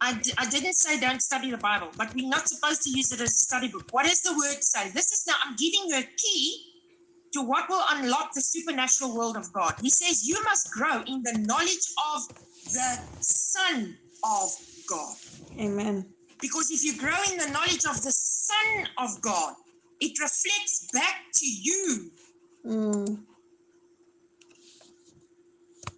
I, 0.00 0.14
d- 0.18 0.32
I 0.38 0.48
didn't 0.48 0.74
say 0.74 1.00
don't 1.00 1.22
study 1.22 1.50
the 1.50 1.58
Bible, 1.58 1.90
but 1.96 2.14
we're 2.14 2.28
not 2.28 2.48
supposed 2.48 2.82
to 2.82 2.90
use 2.90 3.12
it 3.12 3.20
as 3.20 3.30
a 3.30 3.34
study 3.34 3.68
book. 3.68 3.86
What 3.90 4.06
does 4.06 4.20
the 4.22 4.32
word 4.32 4.62
say? 4.62 4.90
This 4.90 5.12
is 5.12 5.24
now, 5.26 5.34
I'm 5.44 5.56
giving 5.56 5.82
you 5.88 5.96
a 5.98 6.08
key 6.16 6.64
to 7.34 7.42
what 7.42 7.68
will 7.68 7.82
unlock 7.92 8.30
the 8.34 8.40
supernatural 8.40 9.16
world 9.16 9.36
of 9.36 9.52
God. 9.52 9.74
He 9.80 9.90
says, 9.90 10.26
You 10.26 10.42
must 10.44 10.70
grow 10.72 11.02
in 11.06 11.22
the 11.22 11.38
knowledge 11.46 11.86
of 12.14 12.22
the 12.72 12.98
Son 13.20 13.96
of 14.24 14.50
God. 14.88 15.16
Amen. 15.60 16.06
Because 16.40 16.70
if 16.70 16.84
you 16.84 16.98
grow 16.98 17.16
in 17.32 17.38
the 17.38 17.48
knowledge 17.48 17.84
of 17.88 18.02
the 18.02 18.12
Son 18.12 18.86
of 18.98 19.20
God, 19.22 19.54
it 20.00 20.18
reflects 20.20 20.88
back 20.92 21.16
to 21.34 21.46
you. 21.46 22.10
Mm. 22.66 23.24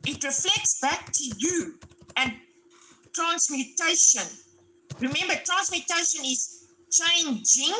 It 0.07 0.23
reflects 0.25 0.79
back 0.81 1.13
to 1.15 1.25
you. 1.39 1.75
And 2.17 2.33
transmutation. 3.15 4.25
Remember, 5.01 5.35
transmutation 5.45 6.25
is 6.25 6.67
changing 6.91 7.75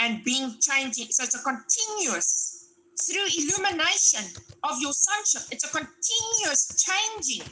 and 0.00 0.22
being 0.24 0.54
changing. 0.60 1.06
So 1.10 1.24
it's 1.24 1.34
a 1.34 1.42
continuous 1.42 2.74
through 3.02 3.26
illumination 3.38 4.24
of 4.62 4.80
your 4.80 4.92
sonship. 4.92 5.42
It's 5.52 5.64
a 5.64 5.68
continuous 5.68 6.84
changing 6.84 7.46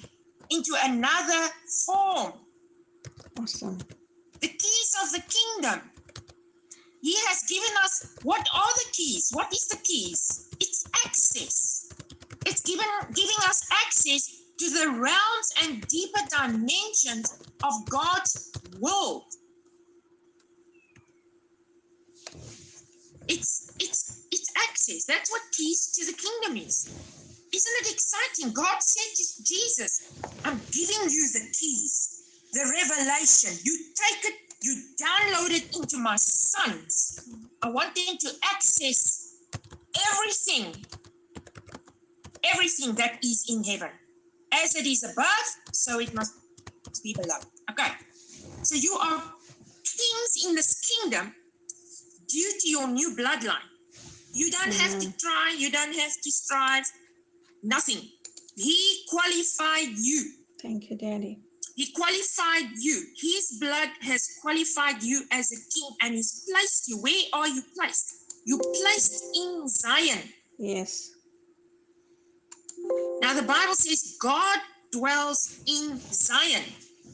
into 0.51 0.75
another 0.85 1.49
form. 1.87 2.33
Awesome. 3.39 3.79
The 4.41 4.49
keys 4.49 4.97
of 5.03 5.13
the 5.13 5.23
kingdom. 5.29 5.91
He 7.01 7.15
has 7.29 7.43
given 7.49 7.71
us 7.83 8.15
what 8.23 8.41
are 8.55 8.75
the 8.77 8.91
keys? 8.93 9.31
What 9.33 9.53
is 9.53 9.67
the 9.69 9.77
keys? 9.77 10.49
It's 10.61 10.87
access. 11.05 11.93
It's 12.47 12.63
given 12.63 12.87
giving 13.13 13.37
us 13.47 13.63
access 13.85 14.44
to 14.59 14.71
the 14.71 14.91
realms 14.91 15.49
and 15.63 15.87
deeper 15.89 16.21
dimensions 16.31 17.39
of 17.63 17.73
God's 17.89 18.53
world. 18.81 19.25
It's 23.29 23.73
it's 23.81 24.27
it's 24.31 24.53
access. 24.69 25.05
That's 25.07 25.31
what 25.31 25.43
keys 25.53 25.93
to 25.97 26.07
the 26.07 26.13
kingdom 26.13 26.57
is. 26.67 26.89
Isn't 27.55 27.73
it 27.83 27.93
exciting? 27.93 28.53
God 28.53 28.83
said 28.83 29.15
to 29.15 29.45
Jesus, 29.45 30.21
I'm 30.45 30.61
giving 30.73 31.09
you 31.09 31.29
the 31.33 31.47
keys, 31.59 32.49
the 32.53 32.65
revelation. 32.81 33.53
You 33.63 33.79
take 33.95 34.25
it, 34.25 34.35
you 34.61 34.83
download 35.01 35.51
it 35.51 35.77
into 35.77 35.99
my 35.99 36.17
sons. 36.17 37.29
I 37.63 37.71
want 37.71 37.95
them 37.95 38.17
to 38.19 38.31
access 38.53 39.37
everything, 40.13 40.85
everything 42.53 42.97
that 42.97 43.25
is 43.25 43.47
in 43.49 43.63
heaven. 43.63 43.91
As 44.63 44.75
it 44.77 44.87
is 44.87 45.03
above, 45.03 45.47
so 45.73 45.99
it 45.99 46.15
must 46.15 46.33
be 47.03 47.15
below. 47.15 47.39
Okay. 47.71 47.91
So 48.63 48.77
you 48.77 48.97
are 49.01 49.23
kings 49.85 50.47
in 50.47 50.55
this 50.55 50.81
kingdom 50.81 51.35
due 52.29 52.53
to 52.61 52.69
your 52.69 52.89
new 52.89 53.15
bloodline. 53.17 53.69
You 54.33 54.51
don't 54.51 54.75
have 54.75 54.99
to 55.01 55.07
mm. 55.07 55.19
try, 55.19 55.55
you 55.57 55.71
don't 55.71 55.95
have 55.95 56.13
to 56.23 56.31
strive, 56.31 56.85
nothing. 57.63 58.01
He 58.57 59.05
qualified 59.09 59.97
you. 59.97 60.33
Thank 60.61 60.91
you, 60.91 60.97
Daddy. 60.97 61.41
He 61.77 61.93
qualified 61.93 62.71
you. 62.79 63.05
His 63.21 63.59
blood 63.61 63.89
has 64.03 64.29
qualified 64.41 65.03
you 65.03 65.25
as 65.33 65.51
a 65.53 65.57
king 65.57 65.91
and 66.03 66.15
he's 66.15 66.47
placed 66.51 66.89
you. 66.89 66.99
Where 66.99 67.23
are 67.33 67.49
you 67.49 67.63
placed? 67.77 68.15
You 68.47 68.59
placed 68.59 69.25
in 69.37 69.69
Zion. 69.69 70.29
Yes. 70.59 71.11
Now 73.21 73.35
the 73.35 73.43
Bible 73.43 73.75
says 73.75 74.17
God 74.21 74.59
dwells 74.93 75.61
in 75.67 75.99
Zion. 75.99 76.65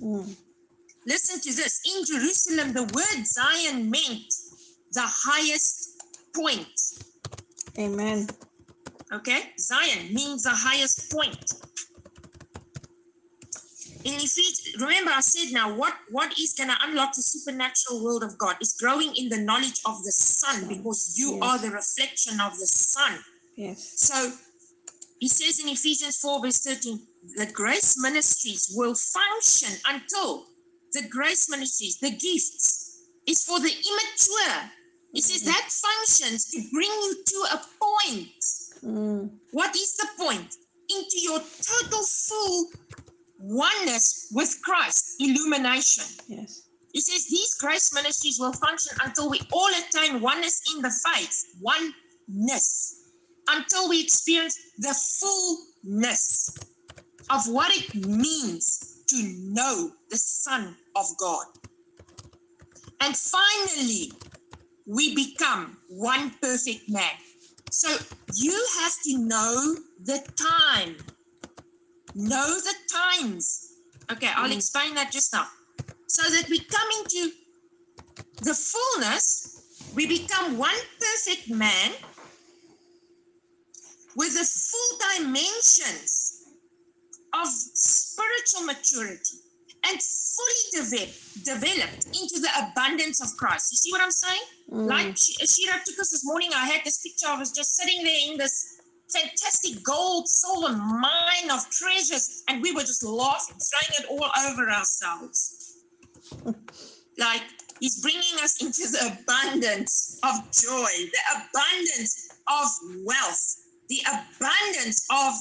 Mm. 0.02 0.34
Listen 1.06 1.40
to 1.40 1.56
this. 1.56 1.80
In 1.86 2.04
Jerusalem, 2.04 2.72
the 2.72 2.82
word 2.82 3.26
Zion 3.26 3.90
meant 3.90 4.32
the 4.92 5.04
highest 5.06 6.02
point. 6.34 6.80
Amen. 7.78 8.28
Okay? 9.12 9.52
Zion 9.58 10.12
means 10.12 10.42
the 10.42 10.50
highest 10.52 11.10
point. 11.10 11.52
In 14.02 14.14
Ephesians, 14.14 14.76
remember 14.80 15.10
I 15.10 15.20
said 15.20 15.52
now 15.52 15.74
what 15.74 15.94
what 16.10 16.32
is 16.38 16.54
going 16.54 16.70
to 16.70 16.76
unlock 16.82 17.12
the 17.14 17.22
supernatural 17.22 18.02
world 18.02 18.22
of 18.22 18.38
God 18.38 18.56
is 18.60 18.72
growing 18.80 19.14
in 19.14 19.28
the 19.28 19.36
knowledge 19.36 19.80
of 19.84 20.02
the 20.04 20.12
Son, 20.12 20.68
because 20.68 21.18
you 21.18 21.34
yes. 21.34 21.42
are 21.42 21.58
the 21.58 21.70
reflection 21.70 22.40
of 22.40 22.52
the 22.58 22.66
Son. 22.66 23.18
Yes. 23.56 23.92
So 23.96 24.32
he 25.20 25.28
says 25.28 25.60
in 25.60 25.68
Ephesians 25.68 26.16
4, 26.16 26.40
verse 26.40 26.58
13, 26.60 26.98
the 27.36 27.46
grace 27.52 27.96
ministries 28.00 28.72
will 28.74 28.94
function 28.94 29.76
until 29.86 30.46
the 30.94 31.06
grace 31.08 31.50
ministries, 31.50 31.98
the 31.98 32.10
gifts, 32.10 33.02
is 33.26 33.44
for 33.44 33.60
the 33.60 33.68
immature. 33.68 34.70
He 35.12 35.20
says 35.20 35.42
that 35.42 35.68
functions 35.68 36.46
to 36.46 36.62
bring 36.72 36.88
you 36.88 37.16
to 37.26 37.36
a 37.52 37.60
point. 37.78 38.42
Mm. 38.82 39.30
What 39.52 39.76
is 39.76 39.94
the 39.96 40.08
point? 40.16 40.54
Into 40.88 41.20
your 41.20 41.38
total 41.38 42.02
full 42.02 42.70
oneness 43.40 44.28
with 44.32 44.58
Christ, 44.62 45.16
illumination. 45.20 46.04
Yes. 46.28 46.62
He 46.94 47.00
says 47.02 47.26
these 47.26 47.54
grace 47.60 47.92
ministries 47.94 48.40
will 48.40 48.54
function 48.54 48.96
until 49.04 49.28
we 49.28 49.40
all 49.52 49.68
attain 49.68 50.22
oneness 50.22 50.62
in 50.74 50.82
the 50.82 50.90
faith, 50.90 51.44
oneness, 51.60 52.99
until 53.48 53.88
we 53.88 54.02
experience 54.02 54.58
the 54.78 54.94
fullness 55.20 56.72
of 57.30 57.46
what 57.48 57.70
it 57.76 57.94
means 57.94 59.02
to 59.08 59.16
know 59.38 59.90
the 60.10 60.16
Son 60.16 60.76
of 60.96 61.06
God. 61.18 61.44
And 63.00 63.16
finally, 63.16 64.12
we 64.86 65.14
become 65.14 65.78
one 65.88 66.32
perfect 66.42 66.88
man. 66.88 67.12
So 67.70 67.88
you 68.34 68.68
have 68.80 68.92
to 69.04 69.18
know 69.18 69.76
the 70.04 70.22
time. 70.38 70.96
Know 72.14 72.58
the 72.60 72.74
times. 72.92 73.72
Okay, 74.10 74.28
I'll 74.28 74.50
Mhm. 74.50 74.56
explain 74.56 74.94
that 74.94 75.12
just 75.12 75.32
now. 75.32 75.48
So 76.08 76.28
that 76.28 76.48
we 76.48 76.58
come 76.58 76.88
into 77.00 77.32
the 78.40 78.54
fullness, 78.54 79.62
we 79.94 80.06
become 80.06 80.58
one 80.58 80.78
perfect 81.00 81.48
man 81.50 81.92
with 84.16 84.34
the 84.34 84.44
full 84.44 84.98
dimensions 85.16 86.44
of 87.32 87.46
spiritual 87.48 88.62
maturity 88.66 89.38
and 89.88 90.00
fully 90.02 90.82
develop, 90.82 91.14
developed 91.44 92.06
into 92.06 92.40
the 92.40 92.50
abundance 92.60 93.20
of 93.20 93.34
Christ. 93.36 93.72
You 93.72 93.78
see 93.78 93.92
what 93.92 94.02
I'm 94.02 94.10
saying? 94.10 94.42
Mm. 94.70 94.88
Like 94.88 95.16
Sh- 95.16 95.38
Shira 95.48 95.80
took 95.86 95.98
us 95.98 96.10
this 96.10 96.24
morning, 96.24 96.50
I 96.54 96.66
had 96.66 96.82
this 96.84 96.98
picture. 96.98 97.26
I 97.28 97.38
was 97.38 97.52
just 97.52 97.76
sitting 97.76 98.04
there 98.04 98.30
in 98.30 98.36
this 98.36 98.80
fantastic 99.12 99.82
gold, 99.82 100.28
silver 100.28 100.76
mine 100.76 101.50
of 101.50 101.68
treasures, 101.70 102.42
and 102.48 102.62
we 102.62 102.72
were 102.72 102.82
just 102.82 103.02
laughing, 103.02 103.56
throwing 103.56 104.00
it 104.00 104.06
all 104.10 104.30
over 104.50 104.70
ourselves. 104.70 105.78
like 107.18 107.42
he's 107.80 108.00
bringing 108.00 108.38
us 108.42 108.62
into 108.62 108.90
the 108.90 109.18
abundance 109.18 110.18
of 110.22 110.34
joy, 110.52 110.86
the 110.86 111.20
abundance 111.34 112.28
of 112.48 112.66
wealth, 113.04 113.56
the 113.90 114.00
abundance 114.06 115.06
of 115.10 115.34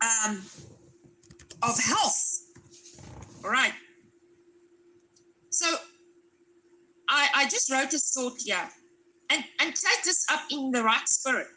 um, 0.00 0.42
of 1.62 1.78
health. 1.78 2.44
All 3.44 3.50
right. 3.50 3.72
So 5.50 5.66
I, 7.08 7.28
I 7.34 7.44
just 7.48 7.70
wrote 7.70 7.92
a 7.92 7.98
thought 7.98 8.38
here 8.38 8.68
and, 9.30 9.44
and 9.60 9.74
take 9.74 10.04
this 10.04 10.24
up 10.30 10.40
in 10.50 10.70
the 10.70 10.82
right 10.82 11.08
spirit. 11.08 11.48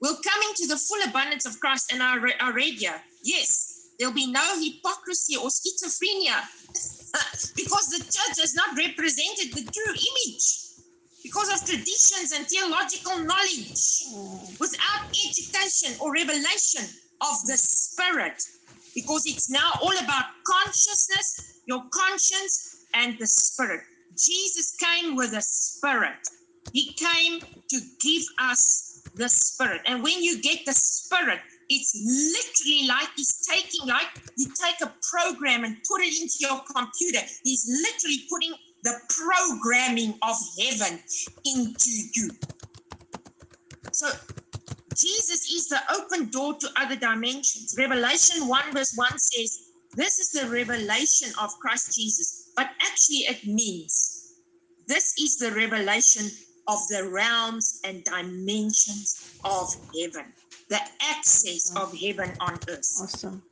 We'll 0.00 0.14
come 0.14 0.40
into 0.50 0.66
the 0.68 0.76
full 0.76 1.08
abundance 1.08 1.46
of 1.46 1.58
Christ 1.60 1.92
and 1.92 2.02
our, 2.02 2.20
read 2.20 2.74
here. 2.74 3.00
Yes, 3.22 3.88
there'll 3.98 4.14
be 4.14 4.30
no 4.30 4.60
hypocrisy 4.60 5.36
or 5.36 5.48
schizophrenia 5.48 6.40
because 7.56 7.88
the 7.88 8.04
church 8.04 8.40
has 8.40 8.54
not 8.54 8.76
represented 8.76 9.52
the 9.54 9.70
true 9.72 9.94
image 9.94 10.63
because 11.34 11.60
of 11.60 11.66
traditions 11.66 12.32
and 12.34 12.46
theological 12.46 13.18
knowledge 13.18 14.04
without 14.60 15.08
education 15.26 15.94
or 16.00 16.12
revelation 16.12 16.84
of 17.22 17.34
the 17.46 17.56
spirit 17.56 18.40
because 18.94 19.24
it's 19.26 19.50
now 19.50 19.72
all 19.82 19.96
about 19.98 20.24
consciousness, 20.46 21.60
your 21.66 21.82
conscience, 21.92 22.84
and 22.94 23.18
the 23.18 23.26
spirit. 23.26 23.80
Jesus 24.16 24.76
came 24.76 25.16
with 25.16 25.32
a 25.32 25.42
spirit. 25.42 26.18
He 26.72 26.92
came 26.92 27.40
to 27.40 27.80
give 28.00 28.22
us 28.38 29.02
the 29.16 29.28
Spirit. 29.28 29.80
And 29.86 30.02
when 30.02 30.22
you 30.22 30.40
get 30.40 30.64
the 30.66 30.72
Spirit, 30.72 31.38
it's 31.68 31.94
literally 31.94 32.88
like 32.88 33.08
he's 33.16 33.46
taking, 33.46 33.86
like 33.86 34.08
you 34.36 34.46
take 34.46 34.80
a 34.82 34.92
program 35.10 35.64
and 35.64 35.76
put 35.88 36.00
it 36.00 36.20
into 36.20 36.34
your 36.40 36.60
computer. 36.74 37.20
He's 37.42 37.66
literally 37.68 38.24
putting 38.30 38.54
the 38.84 39.00
programming 39.08 40.14
of 40.22 40.36
heaven 40.60 41.00
into 41.44 41.90
you. 42.14 42.30
So 43.92 44.10
Jesus 44.94 45.50
is 45.50 45.68
the 45.68 45.80
open 45.92 46.30
door 46.30 46.54
to 46.54 46.68
other 46.76 46.96
dimensions. 46.96 47.74
Revelation 47.78 48.46
1 48.46 48.72
verse 48.72 48.94
1 48.94 49.18
says, 49.18 49.58
This 49.94 50.18
is 50.18 50.30
the 50.30 50.48
revelation 50.48 51.32
of 51.40 51.50
Christ 51.60 51.96
Jesus. 51.96 52.52
But 52.56 52.68
actually, 52.82 53.24
it 53.28 53.44
means 53.46 54.34
this 54.86 55.14
is 55.18 55.38
the 55.38 55.50
revelation 55.52 56.26
of 56.68 56.78
the 56.88 57.08
realms 57.08 57.80
and 57.84 58.04
dimensions 58.04 59.38
of 59.44 59.68
heaven, 59.98 60.32
the 60.68 60.80
access 61.00 61.74
of 61.76 61.96
heaven 61.98 62.32
on 62.40 62.54
earth. 62.68 62.90
Awesome. 63.02 63.42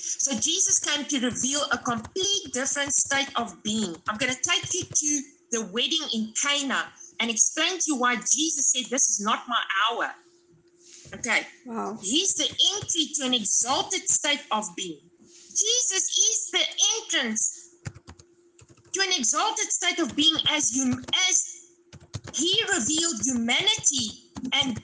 So 0.00 0.38
Jesus 0.38 0.78
came 0.78 1.04
to 1.06 1.20
reveal 1.20 1.62
a 1.72 1.78
complete 1.78 2.52
different 2.52 2.92
state 2.92 3.30
of 3.36 3.62
being. 3.62 3.94
I'm 4.08 4.16
going 4.16 4.32
to 4.32 4.40
take 4.40 4.72
you 4.74 4.84
to 4.84 5.22
the 5.52 5.66
wedding 5.72 6.06
in 6.14 6.32
Cana 6.40 6.86
and 7.20 7.30
explain 7.30 7.78
to 7.78 7.84
you 7.88 7.96
why 7.96 8.16
Jesus 8.16 8.72
said, 8.72 8.86
This 8.90 9.10
is 9.10 9.20
not 9.20 9.44
my 9.48 9.62
hour. 9.90 10.10
Okay. 11.14 11.46
Wow. 11.66 11.98
He's 12.00 12.34
the 12.34 12.48
entry 12.76 13.10
to 13.16 13.26
an 13.26 13.34
exalted 13.34 14.08
state 14.08 14.42
of 14.52 14.64
being. 14.76 15.00
Jesus 15.50 16.08
is 16.08 16.50
the 16.52 16.64
entrance 17.02 17.70
to 18.92 19.00
an 19.02 19.12
exalted 19.16 19.70
state 19.70 19.98
of 19.98 20.14
being 20.16 20.34
as 20.48 20.74
you 20.74 21.02
as 21.28 21.60
he 22.32 22.62
revealed 22.72 23.20
humanity 23.24 24.30
and 24.52 24.80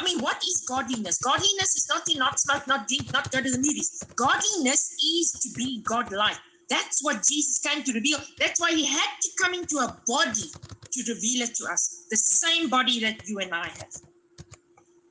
I 0.00 0.02
mean, 0.02 0.20
what 0.20 0.42
is 0.42 0.64
godliness? 0.66 1.18
Godliness 1.18 1.76
is 1.76 1.86
not 1.86 2.06
to 2.06 2.18
not 2.18 2.40
smoke, 2.40 2.66
not 2.66 2.88
drink, 2.88 3.08
not 3.12 3.30
go 3.30 3.42
to 3.42 3.50
the 3.50 3.58
movies. 3.58 4.02
Godliness 4.16 4.94
is 4.94 5.38
to 5.42 5.50
be 5.58 5.82
godlike. 5.86 6.38
That's 6.70 7.04
what 7.04 7.16
Jesus 7.28 7.58
came 7.58 7.82
to 7.82 7.92
reveal. 7.92 8.18
That's 8.38 8.58
why 8.58 8.70
he 8.70 8.86
had 8.86 9.10
to 9.20 9.28
come 9.42 9.52
into 9.52 9.76
a 9.76 9.94
body 10.06 10.48
to 10.92 11.12
reveal 11.12 11.42
it 11.42 11.54
to 11.56 11.66
us. 11.70 12.06
The 12.10 12.16
same 12.16 12.70
body 12.70 13.00
that 13.00 13.16
you 13.26 13.40
and 13.40 13.52
I 13.52 13.66
have. 13.66 13.92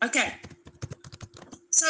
Okay. 0.06 0.34
So 1.70 1.86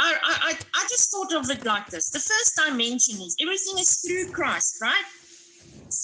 I, 0.00 0.16
I, 0.24 0.52
I 0.74 0.86
just 0.88 1.10
thought 1.10 1.34
of 1.34 1.50
it 1.50 1.62
like 1.66 1.90
this. 1.90 2.08
The 2.08 2.20
first 2.20 2.58
dimension 2.66 3.20
is 3.20 3.36
everything 3.42 3.78
is 3.78 3.98
through 3.98 4.32
Christ, 4.32 4.78
right? 4.80 5.04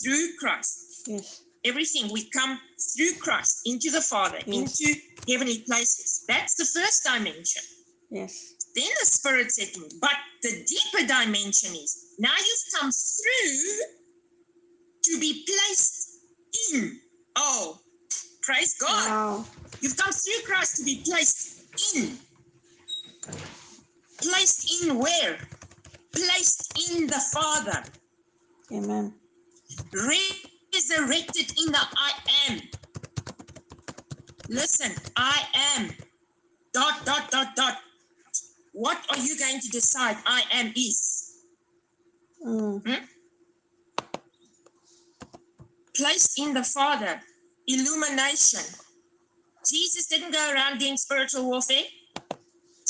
Through 0.02 0.36
Christ. 0.38 1.04
Yes. 1.06 1.44
Everything 1.64 2.10
we 2.12 2.28
come 2.30 2.58
through 2.96 3.12
Christ 3.20 3.60
into 3.66 3.90
the 3.90 4.00
Father, 4.00 4.38
Yes. 4.46 4.80
into 4.80 5.00
heavenly 5.28 5.62
places. 5.66 6.24
That's 6.26 6.54
the 6.54 6.64
first 6.64 7.04
dimension. 7.04 7.62
Yes. 8.10 8.54
Then 8.74 8.88
the 9.00 9.06
Spirit 9.06 9.52
said 9.52 9.72
to 9.74 9.80
me, 9.80 9.88
but 10.00 10.14
the 10.42 10.64
deeper 10.64 11.06
dimension 11.06 11.74
is 11.74 12.14
now 12.18 12.32
you've 12.36 12.80
come 12.80 12.90
through 12.90 13.84
to 15.04 15.20
be 15.20 15.44
placed 15.46 16.18
in. 16.72 17.00
Oh, 17.36 17.78
praise 18.42 18.74
God. 18.74 19.08
Wow. 19.08 19.44
You've 19.80 19.96
come 19.96 20.12
through 20.12 20.42
Christ 20.46 20.76
to 20.76 20.84
be 20.84 21.02
placed 21.04 21.94
in. 21.94 22.18
Placed 24.18 24.84
in 24.84 24.98
where? 24.98 25.38
Placed 26.12 26.90
in 26.90 27.06
the 27.06 27.20
Father. 27.32 27.84
Amen. 28.72 29.14
Resurrected 30.74 31.52
in 31.58 31.72
the 31.72 31.78
I 31.96 32.12
am. 32.48 32.60
Listen, 34.48 34.92
I 35.16 35.42
am. 35.76 35.90
Dot, 36.72 37.04
dot, 37.04 37.30
dot, 37.30 37.56
dot. 37.56 37.78
What 38.72 38.98
are 39.10 39.18
you 39.18 39.38
going 39.38 39.60
to 39.60 39.68
decide 39.68 40.16
I 40.26 40.42
am 40.52 40.72
is? 40.76 41.44
Mm. 42.46 43.02
Placed 45.96 46.38
in 46.38 46.54
the 46.54 46.64
Father. 46.64 47.20
Illumination. 47.66 48.60
Jesus 49.68 50.06
didn't 50.06 50.32
go 50.32 50.52
around 50.52 50.78
doing 50.78 50.96
spiritual 50.96 51.46
warfare. 51.46 51.84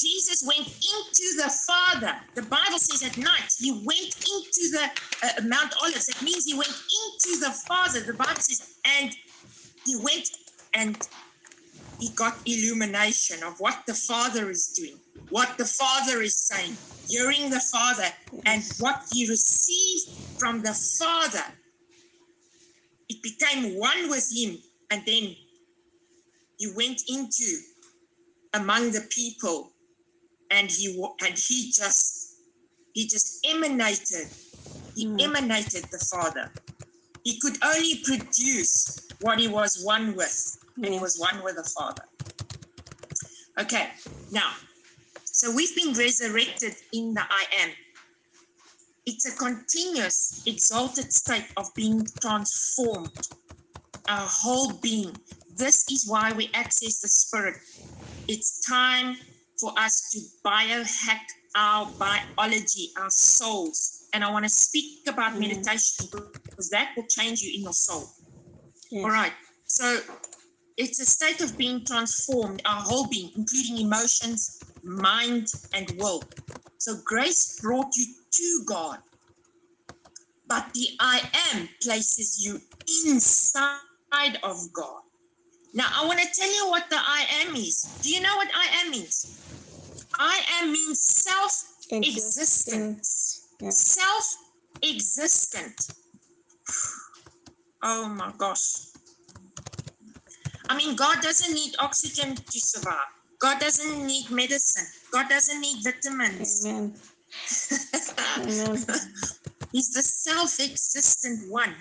Jesus 0.01 0.43
went 0.47 0.67
into 0.67 1.37
the 1.37 1.53
Father. 1.67 2.15
The 2.35 2.43
Bible 2.43 2.79
says 2.79 3.03
at 3.03 3.17
night 3.17 3.53
he 3.59 3.73
went 3.85 4.01
into 4.01 4.71
the 4.73 4.91
uh, 5.23 5.43
Mount 5.47 5.75
Olives. 5.83 6.07
That 6.07 6.23
means 6.23 6.45
he 6.45 6.55
went 6.55 6.69
into 6.69 7.41
the 7.41 7.55
Father. 7.69 8.01
The 8.01 8.15
Bible 8.15 8.41
says, 8.41 8.77
and 8.85 9.15
he 9.85 9.97
went 9.97 10.29
and 10.75 10.97
he 11.99 12.11
got 12.15 12.39
illumination 12.47 13.43
of 13.43 13.55
what 13.59 13.83
the 13.87 13.95
Father 13.95 14.51
is 14.51 14.69
doing, 14.69 14.99
what 15.29 15.59
the 15.59 15.67
Father 15.67 16.23
is 16.23 16.37
saying, 16.37 16.77
hearing 17.07 17.51
the 17.51 17.61
Father, 17.61 18.07
and 18.47 18.63
what 18.79 19.03
he 19.13 19.29
received 19.29 20.07
from 20.39 20.63
the 20.63 20.75
Father. 20.99 21.45
It 23.09 23.23
became 23.23 23.79
one 23.79 24.09
with 24.09 24.31
him, 24.35 24.57
and 24.91 25.03
then 25.05 25.35
he 26.59 26.73
went 26.75 27.03
into 27.09 27.59
among 28.55 28.93
the 28.93 29.07
people, 29.11 29.73
and 30.51 30.71
he 30.71 30.87
and 31.23 31.39
he 31.39 31.73
just 31.73 32.37
he 32.93 33.07
just 33.07 33.47
emanated. 33.47 34.29
He 34.95 35.07
Mm. 35.07 35.21
emanated 35.23 35.85
the 35.93 35.99
Father. 36.11 36.51
He 37.23 37.39
could 37.41 37.57
only 37.63 38.03
produce 38.05 39.07
what 39.21 39.39
he 39.39 39.47
was 39.49 39.83
one 39.85 40.15
with 40.17 40.59
and 40.77 40.93
he 40.93 40.99
was 40.99 41.19
one 41.19 41.43
with 41.45 41.57
the 41.57 41.69
Father. 41.77 42.05
Okay, 43.59 43.91
now, 44.31 44.51
so 45.25 45.55
we've 45.55 45.75
been 45.77 45.93
resurrected 45.93 46.75
in 46.93 47.15
the 47.15 47.23
I 47.23 47.45
am. 47.61 47.71
It's 49.07 49.27
a 49.27 49.37
continuous, 49.37 50.43
exalted 50.47 51.13
state 51.13 51.47
of 51.57 51.67
being 51.77 52.07
transformed, 52.21 53.11
our 54.09 54.27
whole 54.29 54.81
being. 54.81 55.19
This 55.57 55.85
is 55.91 56.09
why 56.09 56.33
we 56.33 56.51
access 56.55 57.01
the 57.01 57.09
Spirit. 57.09 57.57
It's 58.29 58.61
time 58.67 59.17
for 59.61 59.73
us 59.79 60.11
to 60.11 60.19
biohack 60.45 61.21
our 61.57 61.93
biology, 61.99 62.91
our 62.97 63.11
souls. 63.11 64.09
And 64.15 64.25
I 64.25 64.31
want 64.31 64.45
to 64.45 64.51
speak 64.51 65.07
about 65.09 65.35
Mm. 65.35 65.41
meditation 65.41 66.09
because 66.13 66.71
that 66.71 66.95
will 66.97 67.07
change 67.09 67.43
you 67.43 67.53
in 67.55 67.63
your 67.63 67.73
soul. 67.73 68.09
Yes. 68.91 69.05
All 69.05 69.11
right. 69.11 69.33
So 69.67 70.03
it's 70.77 71.01
a 71.01 71.07
state 71.07 71.41
of 71.43 71.57
being 71.59 71.85
transformed, 71.85 72.63
our 72.65 72.83
whole 72.83 73.09
being, 73.09 73.31
including 73.37 73.79
emotions, 73.79 74.65
mind, 74.83 75.47
and 75.75 75.97
will. 75.99 76.29
So 76.79 76.97
grace 77.05 77.59
brought 77.61 77.95
you 77.97 78.07
to 78.33 78.65
God, 78.67 78.99
but 80.47 80.73
the 80.75 80.89
I 80.99 81.21
am 81.53 81.69
places 81.83 82.43
you 82.45 82.61
inside 83.07 84.39
of 84.43 84.73
God. 84.73 85.03
Now, 85.73 85.89
I 85.95 86.07
want 86.07 86.19
to 86.21 86.27
tell 86.35 86.53
you 86.53 86.69
what 86.69 86.91
the 86.91 86.97
I 86.99 87.27
am 87.43 87.55
is. 87.55 87.99
Do 88.03 88.11
you 88.11 88.21
know 88.21 88.35
what 88.37 88.49
I 88.55 88.83
am 88.83 88.91
means? 88.91 89.50
I 90.21 90.43
am 90.61 90.71
means 90.71 91.01
self 91.01 91.65
existence. 91.91 93.49
Yeah. 93.59 93.71
Self 93.71 94.37
existent. 94.83 95.89
Oh 97.83 98.07
my 98.07 98.31
gosh. 98.37 98.89
I 100.69 100.77
mean, 100.77 100.95
God 100.95 101.23
doesn't 101.23 101.55
need 101.55 101.75
oxygen 101.79 102.37
to 102.37 102.61
survive. 102.61 103.09
God 103.39 103.61
doesn't 103.61 104.07
need 104.07 104.31
medicine. 104.31 104.87
God 105.11 105.31
doesn't 105.31 105.59
need 105.59 105.83
vitamins. 105.83 106.67
Amen. 106.67 106.95
Amen. 108.41 108.79
He's 109.73 109.91
the 109.95 110.03
self 110.03 110.61
existent 110.61 111.51
one. 111.51 111.75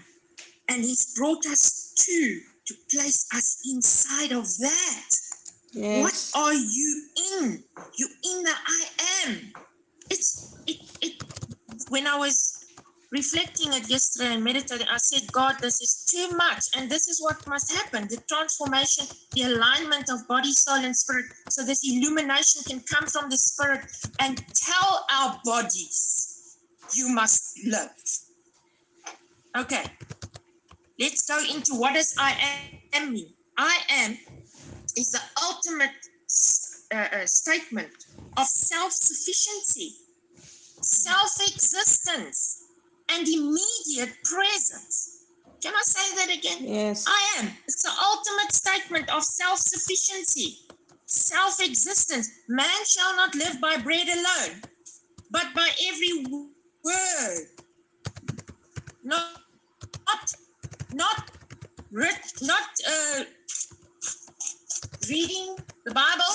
And 0.69 0.81
He's 0.81 1.13
brought 1.13 1.45
us 1.45 1.93
to, 1.97 2.39
to 2.67 2.73
place 2.89 3.27
us 3.35 3.57
inside 3.69 4.31
of 4.31 4.47
that. 4.59 5.18
Yes. 5.73 6.31
What 6.33 6.43
are 6.43 6.53
you 6.53 7.03
in? 7.41 7.63
You 7.97 8.07
in 8.23 8.43
the 8.43 8.51
I 8.51 8.85
am. 9.25 9.53
It's 10.09 10.57
it 10.67 10.77
it 11.01 11.23
when 11.89 12.07
I 12.07 12.17
was 12.17 12.59
reflecting 13.11 13.73
it 13.73 13.89
yesterday 13.89 14.33
and 14.33 14.43
meditating, 14.43 14.87
I 14.87 14.97
said, 14.97 15.31
God, 15.31 15.55
this 15.61 15.81
is 15.81 16.05
too 16.05 16.35
much. 16.35 16.65
And 16.75 16.89
this 16.89 17.07
is 17.07 17.21
what 17.21 17.35
must 17.47 17.71
happen. 17.71 18.07
The 18.07 18.21
transformation, 18.27 19.05
the 19.33 19.43
alignment 19.43 20.09
of 20.09 20.27
body, 20.27 20.51
soul, 20.51 20.83
and 20.83 20.95
spirit. 20.95 21.25
So 21.49 21.63
this 21.63 21.81
illumination 21.83 22.63
can 22.67 22.81
come 22.81 23.07
from 23.07 23.29
the 23.29 23.37
spirit 23.37 23.81
and 24.19 24.37
tell 24.53 25.05
our 25.11 25.39
bodies, 25.43 26.57
you 26.93 27.09
must 27.09 27.59
live. 27.65 27.89
Okay. 29.57 29.85
Let's 30.99 31.25
go 31.27 31.39
into 31.39 31.75
what 31.75 31.93
does 31.93 32.13
I 32.19 32.35
am 32.93 33.13
mean. 33.13 33.33
I 33.57 33.79
am 33.89 34.17
is 34.95 35.11
the 35.11 35.21
ultimate 35.43 35.91
uh, 36.93 37.21
uh, 37.21 37.25
statement 37.25 37.89
of 38.37 38.45
self-sufficiency, 38.47 39.95
self-existence, 40.81 42.63
and 43.11 43.27
immediate 43.27 44.15
presence. 44.23 45.25
Can 45.61 45.73
I 45.75 45.81
say 45.83 46.15
that 46.15 46.37
again? 46.37 46.67
Yes. 46.73 47.05
I 47.07 47.39
am. 47.39 47.49
It's 47.67 47.83
the 47.83 47.91
ultimate 47.91 48.53
statement 48.53 49.13
of 49.13 49.23
self 49.23 49.59
sufficiency, 49.59 50.59
self 51.05 51.59
existence. 51.59 52.29
Man 52.47 52.85
shall 52.85 53.15
not 53.15 53.35
live 53.35 53.59
by 53.59 53.77
bread 53.77 54.07
alone, 54.07 54.61
but 55.31 55.47
by 55.55 55.69
every 55.87 56.25
word. 56.83 57.47
Not, 59.03 59.41
not, 60.07 60.33
not, 60.93 61.29
not 62.41 62.69
uh, 62.87 63.23
reading 65.07 65.55
the 65.85 65.93
Bible. 65.93 66.33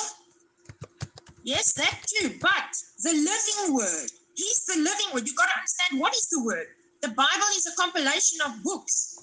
Yes, 1.42 1.72
that 1.74 2.00
too. 2.06 2.34
But 2.40 2.76
the 3.02 3.12
living 3.12 3.74
word. 3.74 4.10
He's 4.34 4.64
the 4.66 4.76
living 4.76 5.06
word. 5.12 5.26
You've 5.26 5.36
got 5.36 5.48
to 5.48 5.58
understand 5.58 6.00
what 6.00 6.14
is 6.14 6.28
the 6.30 6.42
word. 6.42 6.66
The 7.02 7.08
Bible 7.08 7.50
is 7.56 7.66
a 7.66 7.76
compilation 7.76 8.40
of 8.46 8.62
books 8.62 9.14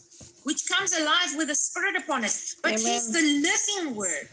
which 0.44 0.68
comes 0.68 0.94
alive 0.98 1.36
with 1.36 1.50
a 1.50 1.56
spirit 1.56 1.96
upon 1.96 2.24
it. 2.24 2.36
But 2.64 2.80
he's 2.80 3.12
the 3.12 3.22
living 3.22 3.96
word. 3.96 4.30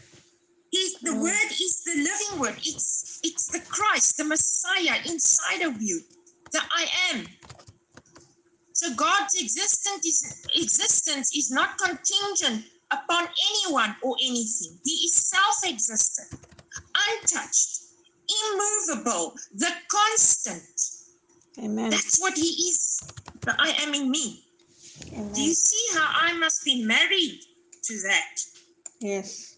He's 0.71 0.99
the 0.99 1.15
word 1.15 1.51
is 1.51 1.83
the 1.83 1.95
living 1.95 2.39
word. 2.39 2.55
It's 2.59 3.19
it's 3.23 3.47
the 3.47 3.59
Christ, 3.59 4.17
the 4.17 4.23
Messiah 4.23 4.99
inside 5.05 5.63
of 5.63 5.81
you. 5.81 6.01
The 6.51 6.61
I 6.71 6.87
am. 7.11 7.27
So 8.73 8.93
God's 8.93 9.35
existence 9.41 10.05
is 10.05 10.45
existence 10.55 11.35
is 11.35 11.51
not 11.51 11.77
contingent 11.77 12.65
upon 12.91 13.27
anyone 13.49 13.95
or 14.03 14.15
anything. 14.21 14.77
He 14.83 14.91
is 14.91 15.13
self-existent, 15.13 16.41
untouched, 16.95 17.81
immovable, 18.51 19.35
the 19.55 19.71
constant. 19.89 20.63
Amen. 21.63 21.89
That's 21.89 22.19
what 22.19 22.37
he 22.37 22.47
is. 22.69 22.99
The 23.41 23.55
I 23.59 23.75
am 23.81 23.93
in 23.93 24.09
me. 24.09 24.43
Amen. 25.13 25.33
Do 25.33 25.41
you 25.41 25.53
see 25.53 25.97
how 25.97 26.09
I 26.13 26.37
must 26.37 26.63
be 26.63 26.83
married 26.83 27.41
to 27.83 28.01
that? 28.01 28.35
Yes. 28.99 29.55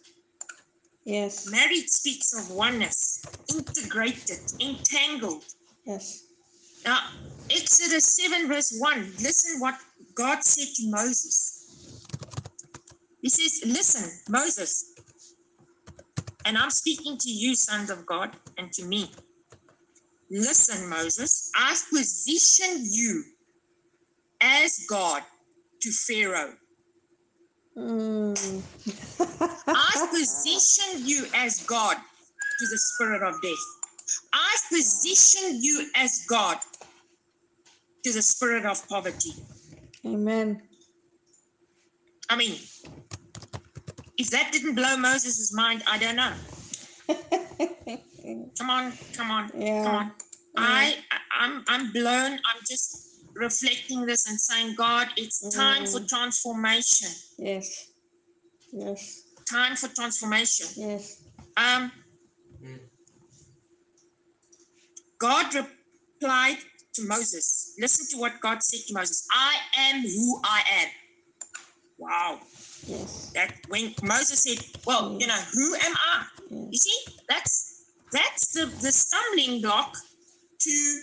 Yes. 1.03 1.49
Married 1.49 1.89
speaks 1.89 2.33
of 2.33 2.55
oneness, 2.55 3.23
integrated, 3.49 4.39
entangled. 4.59 5.43
Yes. 5.85 6.25
Now, 6.85 6.99
Exodus 7.49 8.05
7, 8.05 8.47
verse 8.47 8.75
1, 8.77 9.13
listen 9.19 9.59
what 9.59 9.75
God 10.15 10.43
said 10.43 10.67
to 10.75 10.89
Moses. 10.89 11.60
He 13.21 13.29
says, 13.29 13.61
Listen, 13.65 14.09
Moses, 14.29 14.93
and 16.45 16.57
I'm 16.57 16.71
speaking 16.71 17.17
to 17.17 17.29
you, 17.29 17.55
sons 17.55 17.89
of 17.89 18.05
God, 18.05 18.35
and 18.57 18.71
to 18.73 18.85
me. 18.85 19.11
Listen, 20.29 20.89
Moses, 20.89 21.51
I've 21.57 21.83
positioned 21.89 22.87
you 22.89 23.23
as 24.41 24.85
God 24.89 25.23
to 25.81 25.91
Pharaoh. 25.91 26.53
Mm. 27.77 28.61
I've 29.67 30.09
positioned 30.09 31.07
you 31.07 31.25
as 31.35 31.63
God 31.63 31.95
to 31.95 32.67
the 32.67 32.77
spirit 32.77 33.23
of 33.23 33.41
death. 33.41 33.53
I've 34.33 34.69
positioned 34.69 35.63
you 35.63 35.89
as 35.95 36.25
God 36.27 36.57
to 38.03 38.11
the 38.11 38.21
spirit 38.21 38.65
of 38.65 38.87
poverty. 38.87 39.33
Amen. 40.05 40.61
I 42.31 42.37
mean, 42.37 42.53
if 44.17 44.29
that 44.29 44.51
didn't 44.53 44.75
blow 44.75 44.95
Moses' 44.95 45.51
mind, 45.53 45.83
I 45.85 45.97
don't 45.97 46.15
know. 46.15 46.33
Come 48.57 48.69
on, 48.69 48.93
come 49.17 49.31
on, 49.31 49.49
come 49.49 49.95
on. 49.95 50.11
I, 50.55 50.95
I- 51.11 51.17
I'm, 51.43 51.63
I'm 51.67 51.91
blown. 51.91 52.33
I'm 52.33 52.61
just 52.69 53.23
reflecting 53.35 54.05
this 54.05 54.29
and 54.29 54.39
saying, 54.39 54.75
God, 54.77 55.07
it's 55.17 55.39
time 55.55 55.85
for 55.85 55.99
Mm. 55.99 56.07
transformation. 56.07 57.09
Yes. 57.37 57.87
Yes. 58.71 59.23
Time 59.49 59.75
for 59.75 59.87
transformation. 59.89 60.67
Yes. 60.77 61.23
Um, 61.57 61.91
God 65.19 65.47
replied 65.55 66.57
to 66.93 67.01
Moses. 67.07 67.73
Listen 67.79 68.05
to 68.11 68.17
what 68.21 68.39
God 68.39 68.61
said 68.63 68.81
to 68.87 68.93
Moses. 68.93 69.25
I 69.33 69.55
am 69.77 70.01
who 70.01 70.39
I 70.43 70.61
am. 70.81 70.87
Wow. 72.01 72.39
Yes. 72.87 73.31
That 73.35 73.53
when 73.69 73.93
Moses 74.01 74.43
said, 74.43 74.57
Well, 74.87 75.17
you 75.19 75.27
know, 75.27 75.39
who 75.53 75.75
am 75.75 75.93
I? 75.95 76.25
You 76.49 76.77
see, 76.77 76.97
that's 77.29 77.85
that's 78.11 78.51
the, 78.53 78.65
the 78.81 78.91
stumbling 78.91 79.61
block 79.61 79.93
to 80.61 80.99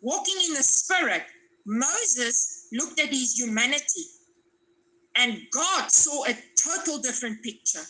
walking 0.00 0.34
in 0.48 0.54
the 0.54 0.62
spirit. 0.62 1.22
Moses 1.64 2.66
looked 2.72 2.98
at 3.00 3.08
his 3.08 3.38
humanity 3.38 4.04
and 5.16 5.38
God 5.52 5.90
saw 5.92 6.24
a 6.24 6.36
total 6.62 6.98
different 6.98 7.42
picture. 7.42 7.84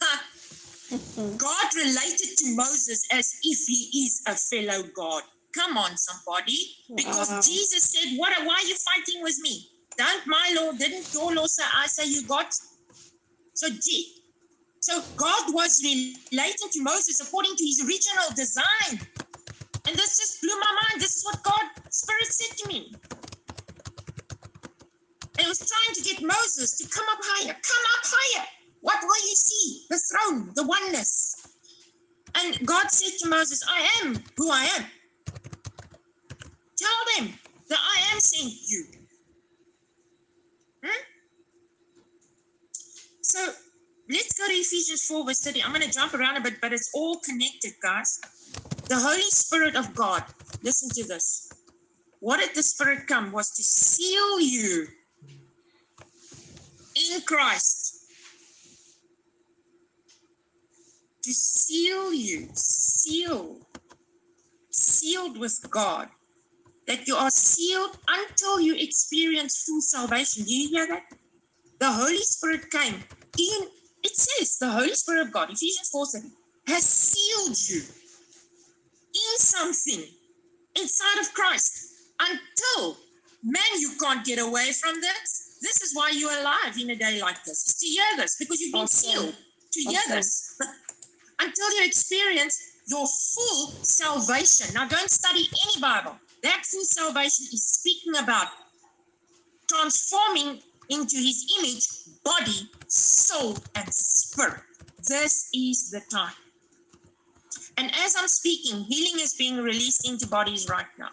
God 1.36 1.66
related 1.76 2.36
to 2.38 2.56
Moses 2.56 3.02
as 3.12 3.32
if 3.42 3.58
he 3.66 4.04
is 4.06 4.22
a 4.26 4.34
fellow 4.34 4.84
God. 4.96 5.22
Come 5.54 5.76
on, 5.76 5.96
somebody. 5.96 6.58
Because 6.96 7.30
Wow. 7.30 7.40
Jesus 7.42 7.84
said, 7.84 8.16
What 8.16 8.32
why 8.46 8.54
are 8.54 8.66
you 8.66 8.76
fighting 8.94 9.22
with 9.22 9.38
me? 9.40 9.70
Don't 9.98 10.26
my 10.26 10.54
law, 10.56 10.72
didn't 10.72 11.12
your 11.12 11.34
law 11.34 11.46
say 11.46 11.62
I 11.74 11.86
say 11.86 12.06
you 12.06 12.26
got? 12.26 12.52
So 13.54 13.68
G. 13.70 14.22
So 14.80 15.02
God 15.16 15.54
was 15.54 15.82
relating 15.82 16.70
to 16.72 16.82
Moses 16.82 17.20
according 17.20 17.56
to 17.56 17.64
his 17.64 17.80
original 17.80 18.28
design. 18.36 19.08
And 19.86 19.96
this 19.96 20.18
just 20.18 20.40
blew 20.42 20.54
my 20.60 20.72
mind. 20.82 21.00
This 21.00 21.16
is 21.16 21.24
what 21.24 21.42
God 21.42 21.64
Spirit 21.90 22.26
said 22.26 22.56
to 22.58 22.68
me. 22.68 22.92
And 25.38 25.46
it 25.46 25.48
was 25.48 25.58
trying 25.58 25.94
to 25.94 26.02
get 26.02 26.22
Moses 26.22 26.78
to 26.78 26.88
come 26.88 27.06
up 27.10 27.18
higher, 27.22 27.52
come 27.52 27.84
up 27.98 28.04
higher. 28.04 28.46
What 28.80 28.98
will 29.02 29.28
you 29.28 29.34
see? 29.34 29.86
The 29.90 29.98
throne, 29.98 30.52
the 30.54 30.64
oneness. 30.64 31.36
And 32.36 32.66
God 32.66 32.90
said 32.90 33.18
to 33.20 33.28
Moses, 33.28 33.62
I 33.68 33.88
am 34.02 34.22
who 34.36 34.50
I 34.50 34.64
am. 34.76 34.84
Tell 36.78 36.98
them 37.18 37.34
that 37.68 37.78
I 37.80 38.14
am 38.14 38.20
sent 38.20 38.52
you. 38.68 38.84
Hmm? 40.84 41.02
So 43.36 43.52
let's 44.08 44.38
go 44.38 44.48
to 44.48 44.54
Ephesians 44.54 45.04
4, 45.04 45.26
verse 45.26 45.40
30. 45.40 45.62
I'm 45.62 45.70
going 45.70 45.82
to 45.82 45.90
jump 45.90 46.14
around 46.14 46.38
a 46.38 46.40
bit, 46.40 46.54
but 46.62 46.72
it's 46.72 46.90
all 46.94 47.20
connected, 47.20 47.74
guys. 47.82 48.18
The 48.88 48.96
Holy 48.96 49.20
Spirit 49.28 49.76
of 49.76 49.94
God, 49.94 50.24
listen 50.62 50.88
to 50.94 51.04
this. 51.06 51.52
What 52.20 52.40
did 52.40 52.54
the 52.54 52.62
Spirit 52.62 53.06
come? 53.06 53.32
Was 53.32 53.50
to 53.50 53.62
seal 53.62 54.40
you 54.40 54.86
in 56.94 57.20
Christ. 57.26 58.06
To 61.24 61.32
seal 61.32 62.14
you, 62.14 62.48
seal, 62.54 63.58
sealed 64.70 65.36
with 65.36 65.58
God. 65.68 66.08
That 66.86 67.06
you 67.06 67.16
are 67.16 67.30
sealed 67.30 67.98
until 68.08 68.60
you 68.60 68.76
experience 68.76 69.64
full 69.64 69.82
salvation. 69.82 70.44
Do 70.44 70.54
you 70.54 70.68
hear 70.70 70.86
that? 70.86 71.02
The 71.80 71.92
Holy 71.92 72.22
Spirit 72.22 72.70
came. 72.70 73.04
In, 73.38 73.68
it 74.02 74.16
says 74.16 74.58
the 74.58 74.70
Holy 74.70 74.94
Spirit 74.94 75.26
of 75.26 75.32
God, 75.32 75.50
Ephesians 75.50 75.88
4 75.90 76.06
7, 76.06 76.32
has 76.68 76.84
sealed 76.84 77.58
you 77.68 77.82
in 79.14 79.38
something 79.38 80.04
inside 80.74 81.20
of 81.20 81.32
Christ 81.34 81.94
until, 82.20 82.96
man, 83.42 83.62
you 83.78 83.90
can't 84.00 84.24
get 84.24 84.38
away 84.38 84.72
from 84.72 85.00
this. 85.00 85.58
This 85.62 85.82
is 85.82 85.94
why 85.94 86.10
you're 86.10 86.38
alive 86.40 86.78
in 86.80 86.90
a 86.90 86.96
day 86.96 87.20
like 87.20 87.42
this, 87.44 87.66
is 87.68 87.74
to 87.76 87.86
hear 87.86 88.16
this, 88.16 88.36
because 88.38 88.60
you've 88.60 88.72
been 88.72 88.82
Awesome. 88.82 89.10
sealed 89.10 89.34
to 89.72 89.80
hear 89.80 90.00
Awesome. 90.06 90.16
this 90.16 90.58
until 91.40 91.78
you 91.78 91.84
experience 91.86 92.60
your 92.88 93.06
full 93.06 93.68
salvation. 93.82 94.72
Now, 94.74 94.86
don't 94.86 95.10
study 95.10 95.48
any 95.64 95.80
Bible. 95.80 96.16
That 96.42 96.64
full 96.64 96.84
salvation 96.84 97.46
is 97.52 97.66
speaking 97.66 98.16
about 98.22 98.48
transforming 99.68 100.60
into 100.88 101.16
his 101.16 101.52
image, 101.58 101.88
body, 102.24 102.70
soul, 102.88 103.56
and 103.74 103.92
spirit. 103.92 104.62
This 105.08 105.48
is 105.54 105.90
the 105.90 106.00
time. 106.10 106.34
And 107.78 107.90
as 107.94 108.16
I'm 108.18 108.28
speaking, 108.28 108.84
healing 108.84 109.20
is 109.20 109.34
being 109.34 109.58
released 109.58 110.08
into 110.08 110.26
bodies 110.26 110.68
right 110.68 110.86
now. 110.98 111.10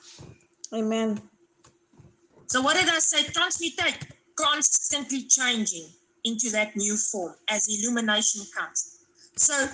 Amen. 0.73 1.21
So, 2.47 2.61
what 2.61 2.77
did 2.77 2.89
I 2.89 2.99
say? 2.99 3.23
Transmutate, 3.23 4.11
constantly 4.35 5.23
changing 5.23 5.87
into 6.23 6.49
that 6.51 6.75
new 6.75 6.95
form 6.95 7.35
as 7.49 7.67
illumination 7.67 8.43
comes. 8.55 8.99
So, 9.35 9.67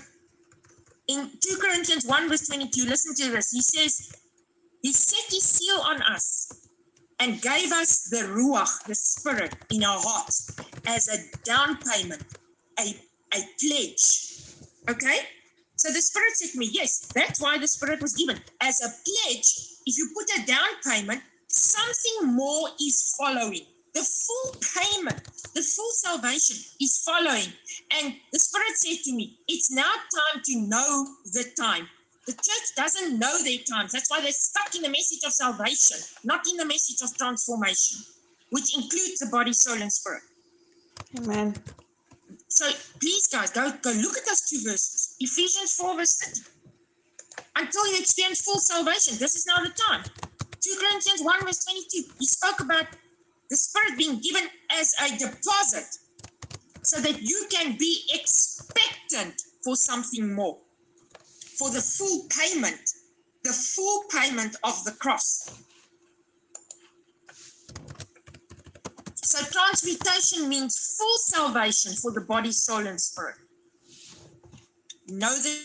in 1.08 1.30
2 1.42 1.58
Corinthians 1.62 2.06
1, 2.06 2.30
verse 2.30 2.48
22, 2.48 2.86
listen 2.86 3.14
to 3.16 3.32
this. 3.32 3.52
He 3.52 3.62
says, 3.62 4.12
He 4.82 4.94
set 4.94 5.26
His 5.30 5.44
seal 5.44 5.80
on 5.82 6.02
us 6.02 6.69
and 7.20 7.42
gave 7.42 7.72
us 7.72 8.10
the 8.10 8.24
Ruach, 8.28 8.84
the 8.86 8.96
Spirit, 8.96 9.56
in 9.72 9.84
our 9.84 10.00
hearts 10.00 10.52
as 10.88 11.08
a 11.08 11.18
down 11.44 11.78
payment, 11.78 12.24
a, 12.80 12.96
a 13.34 13.40
pledge. 13.60 14.44
Okay? 14.90 15.20
So 15.76 15.92
the 15.92 16.02
Spirit 16.02 16.32
said 16.36 16.52
to 16.52 16.60
me, 16.60 16.70
Yes, 16.72 17.10
that's 17.14 17.42
why 17.42 17.58
the 17.58 17.68
Spirit 17.68 18.02
was 18.02 18.14
given. 18.16 18.40
As 18.62 18.82
a 18.82 18.90
pledge, 18.90 19.48
if 19.86 19.98
you 19.98 20.10
put 20.16 20.44
a 20.44 20.46
down 20.46 20.70
payment, 20.86 21.22
something 21.48 22.36
more 22.36 22.70
is 22.82 23.16
following. 23.18 23.66
The 23.94 24.00
the 24.00 24.06
full 24.06 24.56
payment, 24.82 25.24
the 25.54 25.62
full 25.62 25.92
salvation 25.92 26.56
is 26.80 27.02
following. 27.06 27.52
And 27.96 28.16
the 28.32 28.40
Spirit 28.40 28.76
said 28.76 29.04
to 29.04 29.14
me, 29.14 29.40
It's 29.48 29.72
now 29.72 29.92
time 29.92 30.42
to 30.46 30.62
know 30.62 31.08
the 31.26 31.46
time. 31.60 31.88
The 32.30 32.36
church 32.36 32.76
doesn't 32.76 33.18
know 33.18 33.42
their 33.44 33.58
times. 33.68 33.92
That's 33.92 34.08
why 34.12 34.22
they're 34.22 34.32
stuck 34.32 34.76
in 34.76 34.84
the 34.84 34.90
message 34.90 35.24
of 35.26 35.34
salvation, 35.34 35.98
not 36.24 36.48
in 36.48 36.58
the 36.58 36.66
message 36.66 37.02
of 37.02 37.18
transformation, 37.18 37.98
which 38.52 38.78
includes 38.78 39.18
the 39.18 39.30
body, 39.32 39.52
soul, 39.52 39.82
and 39.82 39.92
spirit. 39.92 40.22
Amen. 41.18 41.56
So 42.48 42.70
please, 43.02 43.26
guys, 43.26 43.50
go 43.50 43.72
go 43.82 43.90
look 43.90 44.16
at 44.16 44.28
those 44.28 44.42
two 44.48 44.60
verses. 44.64 45.16
Ephesians 45.20 45.74
4, 45.74 45.96
verse 45.96 46.20
30. 46.20 47.46
Until 47.56 47.88
you 47.94 47.98
experience 47.98 48.42
full 48.42 48.60
salvation, 48.60 49.18
this 49.18 49.34
is 49.36 49.48
now 49.48 49.64
the 49.64 49.74
time. 49.90 50.04
2 50.62 50.76
Corinthians 50.80 51.24
1, 51.24 51.46
verse 51.46 51.66
22. 51.66 52.14
He 52.20 52.28
spoke 52.28 52.60
about 52.60 52.86
the 53.50 53.58
Spirit 53.58 53.98
being 53.98 54.22
given 54.22 54.48
as 54.70 54.94
a 55.02 55.18
deposit 55.18 55.98
so 56.84 57.02
that 57.02 57.24
you 57.24 57.48
can 57.50 57.76
be 57.80 58.04
expectant 58.14 59.42
for 59.64 59.76
something 59.76 60.36
more, 60.36 60.60
for 61.60 61.70
the 61.70 61.82
full 61.82 62.26
payment, 62.30 62.94
the 63.44 63.52
full 63.52 64.06
payment 64.10 64.56
of 64.64 64.82
the 64.86 64.92
cross. 64.92 65.62
So, 69.16 69.44
transmutation 69.44 70.48
means 70.48 70.96
full 70.98 71.18
salvation 71.18 71.92
for 72.02 72.12
the 72.12 72.22
body, 72.22 72.54
soul, 72.54 72.88
and 72.88 73.00
spirit. 73.00 73.36
Know 75.10 75.36
the 75.36 75.60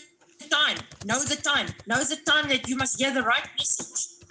time, 0.49 0.77
know 1.05 1.19
the 1.23 1.37
time, 1.37 1.67
know 1.87 2.03
the 2.03 2.17
time 2.17 2.49
that 2.49 2.67
you 2.67 2.75
must 2.75 2.99
hear 2.99 3.13
the 3.13 3.23
right 3.23 3.47
message. 3.57 4.27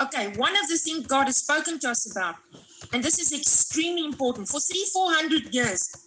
Okay, 0.00 0.28
one 0.36 0.56
of 0.56 0.68
the 0.68 0.76
things 0.76 1.06
God 1.06 1.24
has 1.24 1.38
spoken 1.38 1.80
to 1.80 1.90
us 1.90 2.10
about, 2.10 2.36
and 2.92 3.02
this 3.02 3.18
is 3.18 3.32
extremely 3.32 4.04
important 4.04 4.48
for 4.48 4.60
three, 4.60 4.86
four 4.92 5.12
hundred 5.12 5.52
years. 5.52 6.03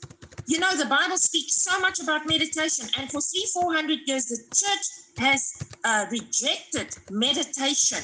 You 0.47 0.59
know, 0.59 0.75
the 0.77 0.85
Bible 0.85 1.17
speaks 1.17 1.61
so 1.61 1.77
much 1.81 1.99
about 1.99 2.25
meditation, 2.25 2.87
and 2.97 3.11
for 3.11 3.19
three, 3.19 3.45
four 3.53 3.73
hundred 3.73 3.99
years, 4.05 4.25
the 4.27 4.37
church 4.55 4.85
has 5.17 5.53
uh, 5.83 6.05
rejected 6.09 6.95
meditation. 7.11 7.99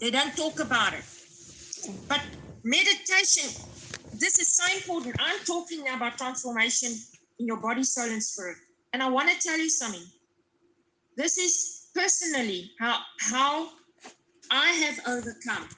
They 0.00 0.12
don't 0.12 0.36
talk 0.36 0.60
about 0.60 0.94
it. 0.94 1.02
But 2.08 2.20
meditation, 2.62 3.50
this 4.14 4.38
is 4.38 4.54
so 4.54 4.64
important. 4.76 5.16
I'm 5.18 5.40
talking 5.44 5.82
now 5.82 5.96
about 5.96 6.18
transformation 6.18 6.92
in 7.40 7.46
your 7.46 7.56
body, 7.56 7.82
soul, 7.82 8.10
and 8.10 8.22
spirit. 8.22 8.58
And 8.92 9.02
I 9.02 9.08
want 9.08 9.28
to 9.28 9.36
tell 9.40 9.58
you 9.58 9.68
something. 9.68 10.06
This 11.16 11.36
is 11.36 11.88
personally 11.96 12.70
how 12.78 13.00
how 13.18 13.70
I 14.52 14.68
have 14.68 15.00
overcome 15.08 15.68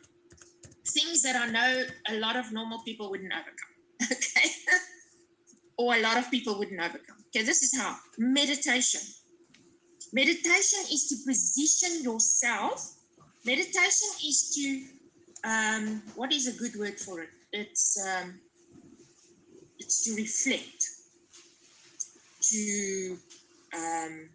things 0.86 1.22
that 1.22 1.36
I 1.36 1.46
know 1.46 1.84
a 2.08 2.18
lot 2.18 2.36
of 2.36 2.52
normal 2.52 2.82
people 2.84 3.08
wouldn't 3.10 3.32
overcome. 3.32 3.70
Okay. 4.12 4.50
Or 5.80 5.94
a 5.94 6.00
lot 6.00 6.18
of 6.18 6.30
people 6.30 6.58
wouldn't 6.58 6.80
overcome. 6.80 7.16
Okay, 7.28 7.44
this 7.44 7.62
is 7.62 7.72
how 7.80 7.96
meditation. 8.18 9.00
Meditation 10.12 10.80
is 10.92 11.08
to 11.08 11.16
position 11.26 12.02
yourself. 12.02 12.96
Meditation 13.46 14.08
is 14.28 14.38
to 14.54 15.48
um, 15.48 16.02
what 16.16 16.32
is 16.32 16.46
a 16.48 16.52
good 16.58 16.78
word 16.78 16.98
for 17.00 17.22
it? 17.22 17.30
It's 17.52 17.98
um, 18.06 18.38
it's 19.78 20.04
to 20.04 20.14
reflect, 20.14 20.84
to 22.42 23.16
um, 23.74 24.28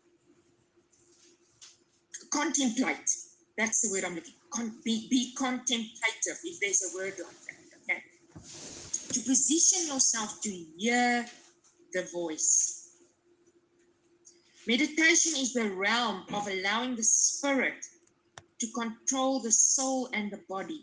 contemplate. 2.31 3.11
That's 3.57 3.81
the 3.81 3.91
word 3.91 4.03
I'm 4.03 4.15
looking. 4.15 4.33
Con- 4.49 4.75
be, 4.83 5.07
be 5.09 5.33
contemplative, 5.37 6.39
if 6.43 6.59
there's 6.59 6.81
a 6.91 6.97
word 6.97 7.13
like. 7.19 7.44
To 9.15 9.21
position 9.21 9.87
yourself 9.87 10.41
to 10.41 10.49
hear 10.77 11.25
the 11.93 12.05
voice. 12.11 12.89
Meditation 14.67 15.39
is 15.39 15.53
the 15.53 15.69
realm 15.69 16.25
of 16.33 16.45
allowing 16.49 16.97
the 16.97 17.03
spirit 17.03 17.85
to 18.59 18.67
control 18.73 19.39
the 19.39 19.53
soul 19.53 20.09
and 20.11 20.29
the 20.29 20.41
body 20.49 20.81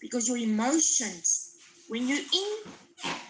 because 0.00 0.26
your 0.26 0.38
emotions, 0.38 1.54
when 1.86 2.08
you're 2.08 2.18
in 2.18 2.72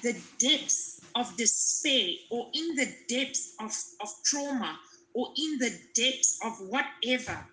the 0.03 0.19
depths 0.39 1.03
of 1.17 1.37
despair 1.37 2.09
or 2.31 2.49
in 2.55 2.77
the 2.77 2.97
depths 3.11 3.53
of, 3.61 3.77
of 4.01 4.09
trauma 4.25 4.79
or 5.13 5.35
in 5.37 5.59
the 5.59 5.79
depths 5.95 6.39
of 6.43 6.55
whatever, 6.71 7.47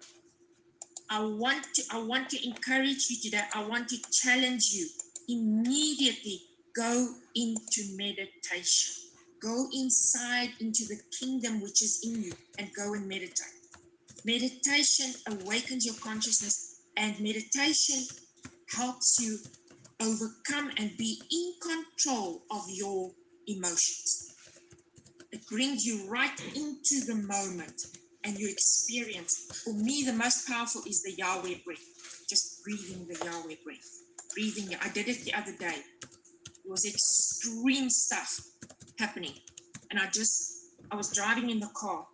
I 1.09 1.21
want 1.21 1.65
to 1.73 1.83
I 1.91 2.01
want 2.01 2.29
to 2.29 2.47
encourage 2.47 3.09
you 3.09 3.17
today. 3.21 3.43
I 3.53 3.61
want 3.65 3.89
to 3.89 3.97
challenge 4.13 4.71
you. 4.71 4.87
Immediately 5.27 6.43
go 6.75 7.07
into 7.35 7.81
meditation. 7.95 8.93
Go 9.41 9.67
inside 9.73 10.49
into 10.59 10.85
the 10.85 10.99
kingdom 11.19 11.61
which 11.61 11.81
is 11.81 12.01
in 12.03 12.21
you 12.21 12.31
and 12.59 12.69
go 12.75 12.93
and 12.93 13.07
meditate. 13.07 13.61
Meditation 14.23 15.13
awakens 15.27 15.85
your 15.85 15.95
consciousness 15.95 16.81
and 16.97 17.19
meditation 17.19 18.05
helps 18.75 19.19
you 19.19 19.37
overcome 19.99 20.71
and 20.77 20.95
be 20.97 21.19
in 21.31 21.53
control 21.61 22.43
of 22.51 22.63
your 22.69 23.11
emotions. 23.47 24.35
It 25.31 25.45
brings 25.47 25.85
you 25.85 26.07
right 26.09 26.39
into 26.55 27.05
the 27.05 27.15
moment 27.15 27.85
and 28.23 28.37
you 28.37 28.47
experience. 28.49 29.63
For 29.63 29.73
me, 29.73 30.03
the 30.03 30.13
most 30.13 30.47
powerful 30.47 30.83
is 30.87 31.01
the 31.01 31.13
Yahweh 31.13 31.55
breath, 31.65 32.25
just 32.29 32.63
breathing 32.63 33.07
the 33.07 33.25
Yahweh 33.25 33.55
breath. 33.63 34.03
Breathing. 34.35 34.77
I 34.81 34.89
did 34.89 35.09
it 35.09 35.23
the 35.25 35.33
other 35.33 35.53
day. 35.57 35.81
Was 36.65 36.85
extreme 36.85 37.89
stuff 37.89 38.39
happening. 38.97 39.33
And 39.89 39.99
I 39.99 40.07
just, 40.07 40.53
I 40.91 40.95
was 40.95 41.11
driving 41.11 41.49
in 41.49 41.59
the 41.59 41.69
car 41.75 42.05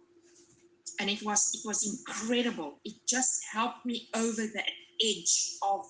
and 0.99 1.09
it 1.09 1.21
was 1.23 1.51
it 1.53 1.67
was 1.67 1.85
incredible 1.85 2.79
it 2.83 2.95
just 3.07 3.43
helped 3.53 3.85
me 3.85 4.09
over 4.15 4.41
the 4.41 4.63
edge 5.03 5.57
of 5.61 5.85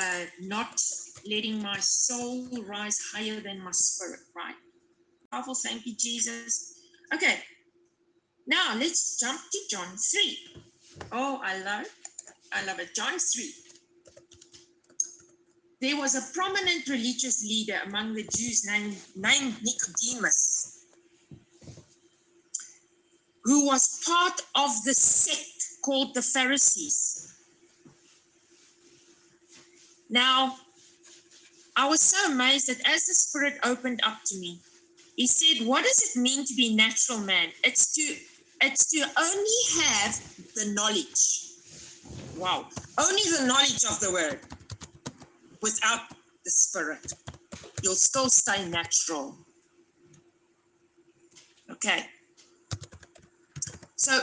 uh, 0.00 0.24
not 0.40 0.80
letting 1.28 1.60
my 1.62 1.78
soul 1.80 2.46
rise 2.66 3.00
higher 3.12 3.40
than 3.40 3.60
my 3.60 3.72
spirit, 3.72 4.20
right? 4.36 4.54
Powerful, 5.32 5.54
thank 5.54 5.84
you, 5.86 5.94
Jesus. 5.98 6.80
Okay, 7.12 7.40
now 8.46 8.74
let's 8.76 9.18
jump 9.18 9.40
to 9.40 9.58
John 9.70 9.88
3. 9.96 10.38
Oh, 11.12 11.40
I 11.42 11.62
love. 11.62 11.86
I 12.52 12.64
love 12.64 12.78
it. 12.78 12.94
John 12.94 13.18
3. 13.18 13.52
There 15.80 15.96
was 15.96 16.16
a 16.16 16.32
prominent 16.34 16.88
religious 16.88 17.42
leader 17.44 17.80
among 17.86 18.14
the 18.14 18.24
Jews 18.24 18.66
named, 18.66 18.96
Nicodemus, 19.14 20.84
who 23.44 23.64
was 23.64 24.02
part 24.04 24.40
of 24.56 24.70
the 24.84 24.94
sect 24.94 25.78
called 25.84 26.14
the 26.14 26.22
Pharisees. 26.22 27.32
Now, 30.10 30.56
I 31.76 31.88
was 31.88 32.00
so 32.00 32.32
amazed 32.32 32.66
that 32.66 32.80
as 32.88 33.06
the 33.06 33.14
Spirit 33.14 33.60
opened 33.62 34.00
up 34.02 34.18
to 34.26 34.36
me, 34.36 34.58
He 35.14 35.28
said, 35.28 35.64
What 35.64 35.84
does 35.84 36.02
it 36.10 36.18
mean 36.18 36.44
to 36.44 36.54
be 36.54 36.74
natural 36.74 37.18
man? 37.18 37.50
It's 37.62 37.92
to 37.94 38.16
it's 38.60 38.90
to 38.90 38.98
only 39.16 39.84
have 39.84 40.20
the 40.54 40.72
knowledge. 40.72 41.44
Wow. 42.36 42.66
Only 42.98 43.22
the 43.30 43.46
knowledge 43.46 43.84
of 43.84 44.00
the 44.00 44.10
word 44.10 44.40
without 45.62 46.00
the 46.44 46.50
spirit. 46.50 47.12
You'll 47.82 47.94
still 47.94 48.28
stay 48.28 48.68
natural. 48.68 49.36
Okay. 51.70 52.06
So 53.96 54.20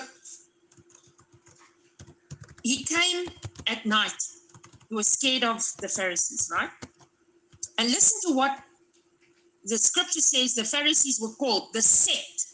he 2.63 2.84
came 2.84 3.28
at 3.67 3.86
night. 3.86 4.21
He 4.89 4.95
was 4.95 5.08
scared 5.08 5.43
of 5.43 5.63
the 5.82 5.88
Pharisees, 5.88 6.50
right? 6.52 6.69
And 7.78 7.89
listen 7.89 8.30
to 8.30 8.36
what 8.36 8.60
the 9.65 9.78
scripture 9.78 10.21
says 10.21 10.56
the 10.56 10.63
Pharisees 10.63 11.19
were 11.21 11.34
called 11.34 11.74
the 11.74 11.82
sect. 11.82 12.45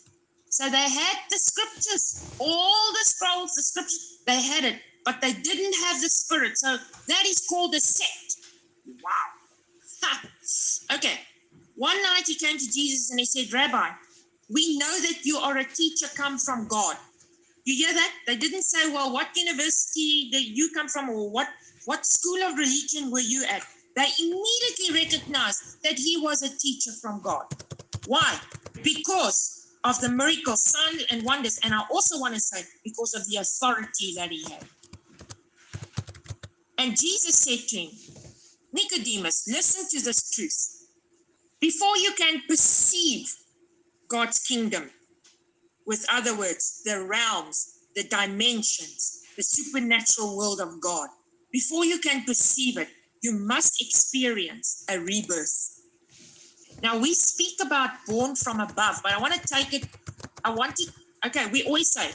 So 0.50 0.70
they 0.70 0.90
had 0.90 1.18
the 1.30 1.38
scriptures, 1.38 2.36
all 2.40 2.92
the 2.92 3.06
scrolls, 3.06 3.54
the 3.56 3.64
scriptures, 3.64 4.20
they 4.28 4.42
had 4.42 4.66
it, 4.66 4.82
but 5.06 5.22
they 5.22 5.34
didn't 5.34 5.74
have 5.86 6.02
the 6.02 6.10
spirit. 6.10 6.58
So 6.58 6.78
that 7.08 7.24
is 7.26 7.46
called 7.50 7.74
a 7.76 7.80
sect. 7.80 8.36
Wow. 9.04 9.12
Ha. 10.04 10.22
Okay. 10.96 11.18
One 11.76 12.02
night 12.04 12.24
he 12.28 12.36
came 12.36 12.58
to 12.58 12.72
Jesus 12.72 13.10
and 13.12 13.20
he 13.20 13.26
said, 13.26 13.54
Rabbi, 13.54 13.90
we 14.50 14.78
know 14.78 15.00
that 15.00 15.24
you 15.24 15.38
are 15.38 15.58
a 15.58 15.64
teacher 15.64 16.08
come 16.16 16.38
from 16.38 16.68
God. 16.68 16.98
You 17.64 17.76
hear 17.76 17.94
that? 17.94 18.14
They 18.28 18.36
didn't 18.36 18.64
say, 18.64 18.92
well, 18.92 19.14
what 19.14 19.30
university 19.36 20.30
did 20.32 20.46
you 20.46 20.70
come 20.76 20.90
from 20.90 21.10
or 21.10 21.30
what, 21.30 21.48
what 21.86 22.06
school 22.06 22.44
of 22.44 22.58
religion 22.58 23.12
were 23.12 23.20
you 23.20 23.46
at? 23.46 23.64
They 23.96 24.08
immediately 24.20 24.94
recognized 24.94 25.82
that 25.84 25.94
he 25.94 26.18
was 26.22 26.42
a 26.42 26.58
teacher 26.58 26.92
from 27.02 27.22
God. 27.22 27.46
Why? 28.06 28.38
Because 28.84 29.70
of 29.84 30.00
the 30.02 30.10
miracles, 30.10 30.64
signs, 30.64 31.06
and 31.12 31.24
wonders. 31.24 31.60
And 31.64 31.74
I 31.74 31.82
also 31.92 32.20
want 32.20 32.34
to 32.34 32.40
say, 32.40 32.64
because 32.84 33.14
of 33.14 33.28
the 33.28 33.38
authority 33.38 34.14
that 34.18 34.30
he 34.30 34.44
had. 34.44 34.64
And 36.78 36.92
Jesus 37.00 37.38
said 37.38 37.68
to 37.70 37.78
him, 37.78 37.92
Nicodemus, 38.74 39.48
listen 39.48 39.88
to 39.90 40.06
this 40.06 40.32
truth. 40.32 40.88
Before 41.60 41.98
you 41.98 42.12
can 42.18 42.42
perceive 42.48 43.34
God's 44.08 44.40
kingdom, 44.40 44.90
with 45.86 46.06
other 46.12 46.38
words, 46.38 46.82
the 46.86 47.06
realms, 47.06 47.80
the 47.96 48.04
dimensions, 48.04 49.24
the 49.36 49.44
supernatural 49.44 50.38
world 50.38 50.62
of 50.62 50.80
God, 50.82 51.10
before 51.52 51.86
you 51.86 52.00
can 52.00 52.24
perceive 52.24 52.78
it, 52.78 52.88
you 53.22 53.34
must 53.34 53.82
experience 53.82 54.86
a 54.90 55.00
rebirth. 55.00 55.82
Now, 56.82 56.98
we 56.98 57.14
speak 57.14 57.60
about 57.62 57.92
born 58.08 58.36
from 58.36 58.60
above, 58.60 59.02
but 59.04 59.12
I 59.12 59.20
want 59.20 59.34
to 59.34 59.40
take 59.40 59.74
it, 59.74 59.88
I 60.44 60.50
want 60.50 60.76
to, 60.78 60.92
okay, 61.28 61.46
we 61.52 61.64
always 61.64 61.92
say, 61.92 62.12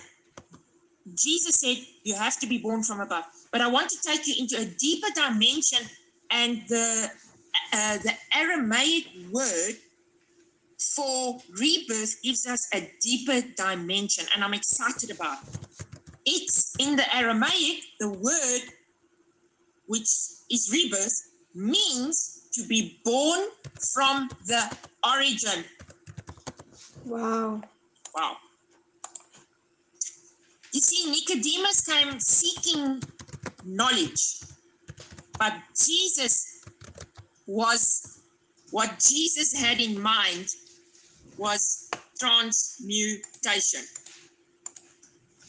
Jesus 1.15 1.57
said 1.57 1.77
you 2.03 2.15
have 2.15 2.39
to 2.41 2.47
be 2.47 2.59
born 2.59 2.83
from 2.83 3.01
above. 3.01 3.25
But 3.53 3.61
I 3.61 3.69
want 3.69 3.91
to 3.91 3.99
take 4.03 4.27
you 4.27 4.35
into 4.39 4.59
a 4.61 4.65
deeper 4.65 5.09
dimension, 5.15 5.87
and 6.31 6.62
the 6.68 7.11
uh, 7.72 7.99
the 7.99 8.12
Aramaic 8.35 9.07
word 9.33 9.74
for 10.79 11.39
rebirth 11.59 12.22
gives 12.22 12.47
us 12.47 12.68
a 12.74 12.91
deeper 13.01 13.41
dimension, 13.57 14.27
and 14.35 14.45
I'm 14.45 14.55
excited 14.55 15.11
about 15.11 15.39
it. 15.43 15.59
It's 16.27 16.74
in 16.79 16.97
the 16.97 17.16
Aramaic, 17.16 17.83
the 18.01 18.11
word 18.11 18.62
which 19.87 20.09
is 20.51 20.68
rebirth 20.72 21.31
means 21.55 22.49
to 22.53 22.66
be 22.66 23.01
born 23.05 23.49
from 23.95 24.29
the 24.47 24.77
origin. 25.05 25.64
Wow. 27.05 27.62
Wow. 28.14 28.37
You 30.72 30.81
see, 30.81 31.11
Nicodemus 31.11 31.87
came 31.87 32.18
seeking 32.18 33.03
knowledge, 33.64 34.41
but 35.39 35.55
Jesus 35.74 36.64
was 37.47 38.20
what 38.70 38.99
Jesus 38.99 39.53
had 39.53 39.80
in 39.80 40.01
mind 40.01 40.49
was 41.39 41.91
transmutation. 42.18 43.82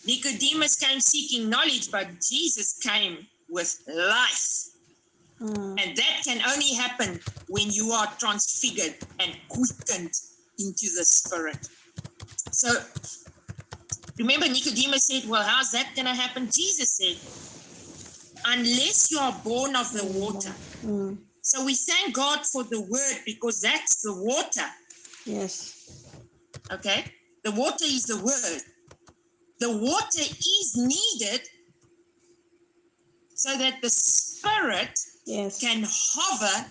Nicodemus 0.05 0.75
came 0.77 0.99
seeking 0.99 1.49
knowledge, 1.49 1.91
but 1.91 2.07
Jesus 2.21 2.79
came 2.79 3.27
with 3.49 3.81
life. 3.87 4.67
Mm. 5.41 5.79
And 5.81 5.97
that 5.97 6.21
can 6.23 6.41
only 6.47 6.73
happen 6.73 7.19
when 7.47 7.69
you 7.69 7.91
are 7.91 8.07
transfigured 8.17 8.95
and 9.19 9.35
quickened 9.49 10.13
into 10.59 10.87
the 10.95 11.03
spirit. 11.03 11.67
So 12.51 12.69
remember, 14.17 14.47
Nicodemus 14.47 15.07
said, 15.07 15.29
Well, 15.29 15.43
how's 15.43 15.71
that 15.71 15.91
going 15.95 16.05
to 16.05 16.13
happen? 16.13 16.45
Jesus 16.45 16.97
said, 16.97 17.17
Unless 18.49 19.11
you 19.11 19.19
are 19.19 19.35
born 19.43 19.75
of 19.75 19.91
the 19.91 20.05
water. 20.05 20.53
Mm. 20.83 21.17
So 21.41 21.65
we 21.65 21.75
thank 21.75 22.13
God 22.15 22.45
for 22.45 22.63
the 22.63 22.79
word 22.81 23.17
because 23.25 23.59
that's 23.59 24.01
the 24.01 24.13
water. 24.13 24.67
Yes. 25.25 26.07
Okay? 26.71 27.05
The 27.43 27.51
water 27.51 27.83
is 27.83 28.05
the 28.05 28.17
word. 28.17 28.61
The 29.59 29.77
water 29.77 30.21
is 30.21 30.73
needed 30.77 31.41
so 33.33 33.57
that 33.57 33.81
the 33.81 33.89
spirit 33.89 34.97
Yes. 35.25 35.59
can 35.59 35.83
hover 35.85 36.65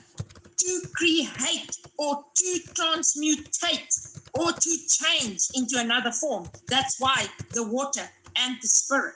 to 0.57 0.81
create 0.95 1.77
or 1.99 2.25
to 2.37 2.61
transmutate 2.73 4.19
or 4.33 4.51
to 4.53 4.79
change 4.89 5.41
into 5.55 5.79
another 5.79 6.11
form. 6.11 6.49
That's 6.69 6.99
why 6.99 7.27
the 7.53 7.65
water 7.65 8.09
and 8.37 8.57
the 8.63 8.69
spirit. 8.69 9.15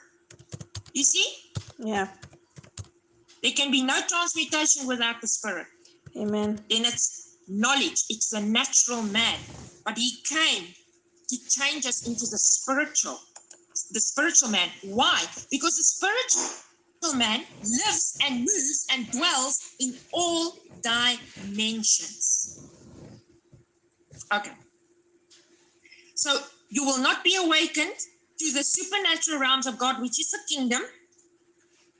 You 0.93 1.03
see, 1.03 1.25
Yeah. 1.79 2.07
There 3.41 3.51
can 3.51 3.71
be 3.71 3.83
no 3.83 3.99
transmutation 4.07 4.87
without 4.87 5.21
the 5.21 5.27
spirit. 5.27 5.67
Amen. 6.17 6.59
Then 6.69 6.85
it's 6.85 7.37
knowledge, 7.47 8.03
it's 8.09 8.29
the 8.29 8.41
natural 8.41 9.01
man. 9.03 9.39
But 9.85 9.97
he 9.97 10.21
came 10.29 10.67
to 11.29 11.37
change 11.49 11.85
us 11.85 12.07
into 12.07 12.25
the 12.27 12.37
spiritual, 12.37 13.19
the 13.91 13.99
spiritual 13.99 14.49
man. 14.49 14.69
Why? 14.83 15.23
Because 15.49 15.75
the 15.77 15.83
spiritual 15.83 17.17
man 17.17 17.45
lives 17.61 18.17
and 18.23 18.39
moves 18.39 18.85
and 18.91 19.09
dwells 19.11 19.73
in 19.79 19.95
all 20.11 20.57
dimensions. 20.81 22.59
Okay. 24.33 24.51
So 26.15 26.39
you 26.69 26.85
will 26.85 26.99
not 26.99 27.23
be 27.23 27.35
awakened 27.35 27.95
to 28.39 28.51
the 28.53 28.63
supernatural 28.63 29.39
realms 29.39 29.65
of 29.65 29.77
God, 29.77 30.01
which 30.01 30.19
is 30.19 30.29
the 30.29 30.39
kingdom, 30.53 30.81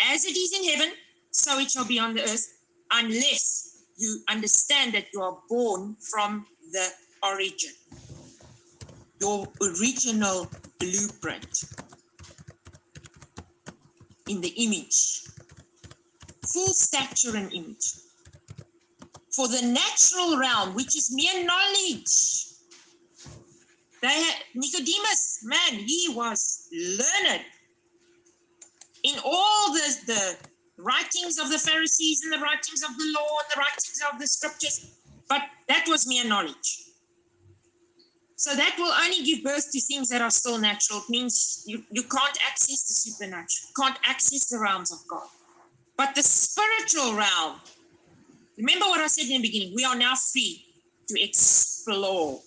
as 0.02 0.26
it 0.26 0.36
is 0.38 0.54
in 0.60 0.70
heaven, 0.70 0.94
so 1.32 1.60
it 1.60 1.72
shall 1.72 1.86
be 1.86 2.00
on 2.00 2.14
the 2.14 2.22
earth, 2.22 2.48
unless 2.92 3.86
you 3.98 4.20
understand 4.30 4.94
that 4.94 5.08
you 5.14 5.22
are 5.22 5.38
born 5.50 5.96
from 6.12 6.46
the 6.72 6.88
origin, 7.24 7.72
your 9.20 9.48
original 9.62 10.50
blueprint 10.80 11.64
in 14.28 14.42
the 14.42 14.50
image, 14.50 15.24
full 16.54 16.74
stature 16.74 17.36
and 17.36 17.52
image. 17.54 17.94
For 19.36 19.48
the 19.48 19.62
natural 19.62 20.38
realm, 20.38 20.76
which 20.76 20.98
is 20.98 21.10
mere 21.14 21.46
knowledge, 21.46 22.48
they 24.02 24.24
Nicodemus, 24.56 25.40
man, 25.44 25.74
he 25.74 26.08
was 26.10 26.68
learned 26.72 27.46
in 29.04 29.16
all 29.24 29.74
the, 29.74 29.96
the 30.08 30.38
writings 30.82 31.38
of 31.38 31.50
the 31.50 31.58
Pharisees 31.58 32.22
and 32.24 32.34
the 32.34 32.40
writings 32.40 32.84
of 32.84 32.98
the 32.98 33.06
law 33.16 33.38
and 33.40 33.48
the 33.54 33.60
writings 33.60 34.02
of 34.12 34.20
the 34.20 34.28
scriptures, 34.28 34.92
but 35.30 35.42
that 35.68 35.86
was 35.88 36.08
mere 36.08 36.26
knowledge. 36.26 36.92
So 38.36 38.56
that 38.56 38.76
will 38.80 38.92
only 38.92 39.24
give 39.24 39.44
birth 39.44 39.72
to 39.72 39.80
things 39.80 40.10
that 40.10 40.22
are 40.22 40.32
still 40.32 40.58
natural. 40.58 41.00
It 41.00 41.10
means 41.10 41.64
you, 41.68 41.84
you 41.92 42.02
can't 42.02 42.38
access 42.48 42.88
the 42.88 42.94
supernatural, 42.96 43.70
can't 43.80 44.00
access 44.08 44.50
the 44.50 44.58
realms 44.60 44.92
of 44.92 44.98
God. 45.08 45.28
But 45.96 46.16
the 46.16 46.24
spiritual 46.24 47.14
realm, 47.14 47.62
remember 48.58 48.86
what 48.86 49.00
I 49.00 49.06
said 49.06 49.26
in 49.26 49.42
the 49.42 49.48
beginning, 49.48 49.74
we 49.76 49.86
are 49.86 49.96
now 49.96 50.16
free 50.16 50.66
to 51.08 51.24
explore, 51.24 52.42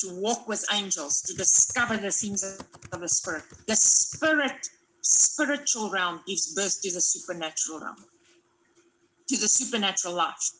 to 0.00 0.08
walk 0.14 0.48
with 0.48 0.64
angels, 0.72 1.20
to 1.22 1.34
discover 1.34 1.98
the 1.98 2.10
things 2.10 2.42
of 2.42 3.00
the 3.00 3.08
spirit. 3.08 3.44
The 3.66 3.76
spirit, 3.76 4.70
spiritual 5.06 5.90
realm 5.90 6.20
gives 6.26 6.54
birth 6.54 6.80
to 6.82 6.92
the 6.92 7.00
supernatural 7.00 7.80
realm, 7.80 7.96
to 9.28 9.36
the 9.36 9.48
supernatural 9.48 10.14
life. 10.14 10.50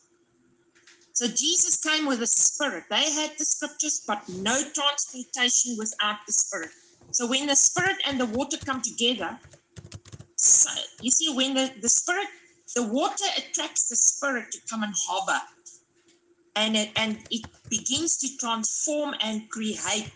So 1.13 1.27
Jesus 1.27 1.79
came 1.81 2.05
with 2.05 2.19
the 2.19 2.27
spirit. 2.27 2.83
They 2.89 3.11
had 3.11 3.31
the 3.37 3.45
scriptures, 3.45 4.03
but 4.07 4.21
no 4.29 4.61
transmutation 4.73 5.75
without 5.77 6.17
the 6.27 6.33
spirit. 6.33 6.69
So 7.11 7.25
when 7.25 7.47
the 7.47 7.55
spirit 7.55 7.97
and 8.05 8.19
the 8.19 8.27
water 8.27 8.57
come 8.65 8.81
together, 8.81 9.39
so 10.35 10.69
you 11.01 11.09
see, 11.09 11.33
when 11.33 11.55
the, 11.55 11.73
the 11.81 11.89
spirit, 11.89 12.27
the 12.75 12.83
water 12.83 13.25
attracts 13.37 13.89
the 13.89 13.95
spirit 13.95 14.51
to 14.51 14.59
come 14.69 14.83
and 14.83 14.93
hover. 15.07 15.41
And 16.55 16.75
it, 16.75 16.91
and 16.95 17.17
it 17.31 17.47
begins 17.69 18.17
to 18.17 18.37
transform 18.37 19.15
and 19.21 19.49
create. 19.49 20.11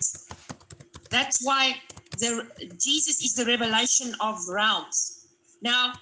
That's 1.10 1.44
why 1.44 1.76
the 2.22 2.48
Jesus 2.80 3.22
is 3.26 3.34
the 3.34 3.46
revelation 3.46 4.16
of 4.22 4.48
realms. 4.48 5.28
Now, 5.62 5.94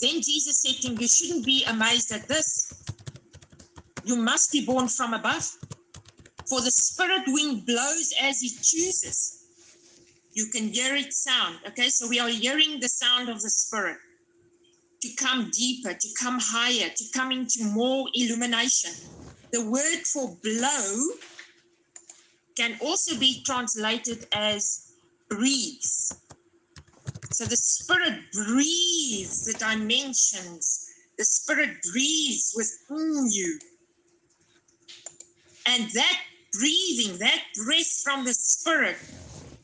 then 0.00 0.20
Jesus 0.22 0.62
said 0.62 0.76
to 0.80 0.88
him, 0.88 0.98
You 0.98 1.08
shouldn't 1.08 1.44
be 1.44 1.64
amazed 1.64 2.10
at 2.12 2.26
this. 2.26 2.72
You 4.04 4.16
must 4.16 4.50
be 4.50 4.64
born 4.64 4.88
from 4.88 5.14
above. 5.14 5.46
For 6.48 6.62
the 6.62 6.70
spirit 6.70 7.22
wind 7.26 7.66
blows 7.66 8.12
as 8.22 8.42
it 8.42 8.56
chooses. 8.62 9.44
You 10.32 10.46
can 10.46 10.68
hear 10.68 10.94
it 10.94 11.12
sound. 11.12 11.58
Okay, 11.68 11.90
so 11.90 12.08
we 12.08 12.18
are 12.18 12.28
hearing 12.28 12.80
the 12.80 12.88
sound 12.88 13.28
of 13.28 13.42
the 13.42 13.50
spirit 13.50 13.98
to 15.02 15.14
come 15.14 15.50
deeper, 15.52 15.92
to 15.92 16.08
come 16.18 16.38
higher, 16.40 16.88
to 16.88 17.04
come 17.14 17.32
into 17.32 17.64
more 17.64 18.06
illumination. 18.14 18.92
The 19.52 19.68
word 19.68 20.06
for 20.06 20.36
blow 20.42 21.08
can 22.58 22.76
also 22.80 23.16
be 23.18 23.42
translated 23.46 24.26
as 24.32 24.92
breathes. 25.30 26.12
So 27.30 27.44
the 27.44 27.56
spirit 27.56 28.18
breathes 28.32 29.44
the 29.44 29.54
dimensions, 29.58 30.90
the 31.16 31.24
spirit 31.24 31.76
breathes 31.92 32.54
within 32.56 33.30
you. 33.30 33.58
And 35.66 35.88
that 35.90 36.18
breathing, 36.58 37.18
that 37.18 37.42
breath 37.64 38.00
from 38.02 38.24
the 38.24 38.34
spirit 38.34 38.96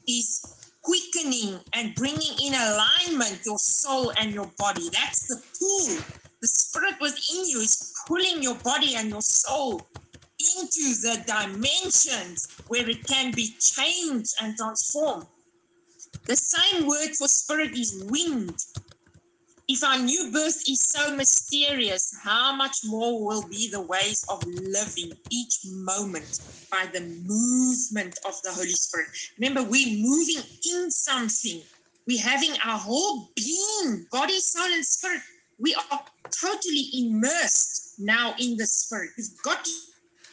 is 0.07 0.45
quickening 0.83 1.59
and 1.73 1.95
bringing 1.95 2.37
in 2.45 2.55
alignment 2.55 3.41
your 3.45 3.59
soul 3.59 4.13
and 4.19 4.33
your 4.33 4.51
body. 4.59 4.89
That's 4.93 5.27
the 5.27 5.43
pull. 5.59 5.97
The 6.43 6.49
spirit 6.49 6.95
within 7.01 7.49
you 7.49 7.61
is 7.61 7.93
pulling 8.07 8.43
your 8.43 8.57
body 8.57 8.95
and 8.97 9.09
your 9.09 9.23
soul 9.23 9.81
into 10.59 10.95
the 11.03 11.25
dimensions 11.27 12.49
where 12.69 12.89
it 12.89 13.07
can 13.07 13.33
be 13.33 13.57
changed 13.61 14.35
and 14.43 14.57
transformed. 14.57 15.27
The 16.27 16.37
same 16.37 16.87
word 16.87 17.11
for 17.17 17.29
spirit 17.29 17.73
is 17.79 18.05
wind. 18.09 18.59
if 19.69 19.83
our 19.83 19.99
new 19.99 20.31
birth 20.33 20.63
is 20.69 20.83
so 20.83 21.17
mysterious, 21.17 22.15
how 22.23 22.55
much 22.55 22.79
more 22.85 23.25
will 23.25 23.49
be 23.49 23.71
the 23.71 23.81
ways 23.81 24.25
of 24.29 24.45
living 24.47 25.13
each 25.31 25.61
moment 25.67 26.41
by 26.71 26.87
the 26.93 27.01
movement 27.01 28.19
of 28.27 28.35
the 28.43 28.53
Holy 28.53 28.69
Spirit? 28.71 29.09
Remember, 29.39 29.63
we're 29.63 29.99
moving 29.99 30.43
in 30.71 30.91
something. 30.91 31.63
We're 32.07 32.23
having 32.23 32.53
our 32.65 32.79
whole 32.79 33.31
being, 33.37 34.07
body, 34.13 34.39
soul, 34.41 34.67
and 34.73 34.85
spirit. 34.85 35.23
We 35.59 35.75
are 35.91 36.01
totally 36.31 36.91
immersed 36.95 37.95
now 37.99 38.35
in 38.39 38.57
the 38.59 38.67
Spirit. 38.67 39.11
You've 39.17 39.43
got 39.45 39.67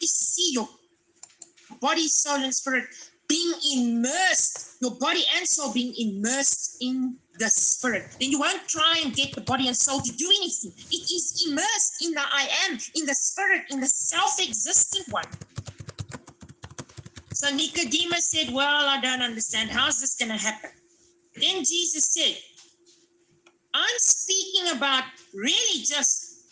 see 0.08 0.52
your 0.54 0.68
body, 1.80 2.08
soul, 2.08 2.43
and 2.43 2.54
spirit 2.54 2.86
being 3.28 3.54
immersed, 3.78 4.76
your 4.82 4.91
body 4.95 5.24
and 5.38 5.47
soul 5.47 5.72
being 5.74 5.93
immersed 5.97 6.78
in 6.82 7.16
the 7.39 7.49
spirit. 7.49 8.04
Then 8.20 8.30
you 8.30 8.39
won't 8.39 8.68
try 8.68 9.02
and 9.04 9.16
get 9.16 9.34
the 9.34 9.41
body 9.41 9.68
and 9.68 9.78
soul 9.78 10.02
to 10.02 10.12
do 10.12 10.28
anything. 10.28 10.74
It 10.91 11.12
is 11.12 11.47
immersed 11.47 12.06
in 12.06 12.12
the 12.12 12.22
I 12.22 12.49
am, 12.66 12.78
in 12.95 13.06
the 13.06 13.16
spirit, 13.16 13.64
in 13.70 13.80
the 13.80 13.88
self 13.88 14.38
existent 14.41 15.08
one. 15.14 15.26
So 17.34 17.49
Nicodemus 17.56 18.30
said, 18.30 18.54
Well, 18.54 18.88
I 18.88 18.99
don't 19.02 19.22
understand. 19.22 19.70
How's 19.70 20.02
this 20.02 20.16
going 20.16 20.30
to 20.30 20.38
happen? 20.38 20.72
Then 21.36 21.64
Jesus 21.64 22.12
said, 22.12 22.38
I'm 23.74 23.97
speaking 23.97 24.76
about 24.76 25.06
really 25.34 25.84
just 25.84 26.43